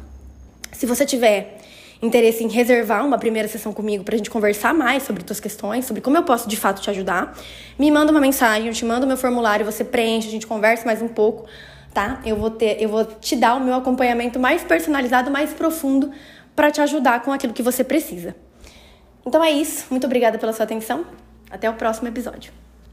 Se 0.71 0.85
você 0.85 1.05
tiver 1.05 1.59
interesse 2.03 2.43
em 2.43 2.49
reservar 2.49 3.05
uma 3.05 3.17
primeira 3.17 3.47
sessão 3.47 3.71
comigo 3.71 4.03
para 4.03 4.15
a 4.15 4.17
gente 4.17 4.29
conversar 4.29 4.73
mais 4.73 5.03
sobre 5.03 5.23
suas 5.25 5.39
questões, 5.39 5.85
sobre 5.85 6.01
como 6.01 6.17
eu 6.17 6.23
posso 6.23 6.47
de 6.49 6.57
fato 6.57 6.81
te 6.81 6.89
ajudar, 6.89 7.35
me 7.79 7.89
manda 7.89 8.11
uma 8.11 8.19
mensagem, 8.19 8.67
eu 8.67 8.73
te 8.73 8.83
mando 8.83 9.07
meu 9.07 9.15
formulário, 9.15 9.65
você 9.65 9.83
preenche, 9.83 10.27
a 10.27 10.31
gente 10.31 10.45
conversa 10.45 10.85
mais 10.85 11.01
um 11.01 11.07
pouco, 11.07 11.45
tá? 11.93 12.21
Eu 12.25 12.35
vou 12.35 12.51
ter, 12.51 12.81
eu 12.81 12.89
vou 12.89 13.05
te 13.05 13.35
dar 13.35 13.55
o 13.55 13.59
meu 13.61 13.73
acompanhamento 13.73 14.37
mais 14.39 14.63
personalizado, 14.63 15.31
mais 15.31 15.53
profundo 15.53 16.11
para 16.55 16.69
te 16.69 16.81
ajudar 16.81 17.21
com 17.21 17.31
aquilo 17.31 17.53
que 17.53 17.63
você 17.63 17.83
precisa. 17.83 18.35
Então 19.25 19.43
é 19.43 19.51
isso. 19.51 19.85
Muito 19.89 20.05
obrigada 20.05 20.37
pela 20.37 20.51
sua 20.51 20.65
atenção. 20.65 21.05
Até 21.49 21.69
o 21.69 21.73
próximo 21.73 22.07
episódio. 22.07 22.62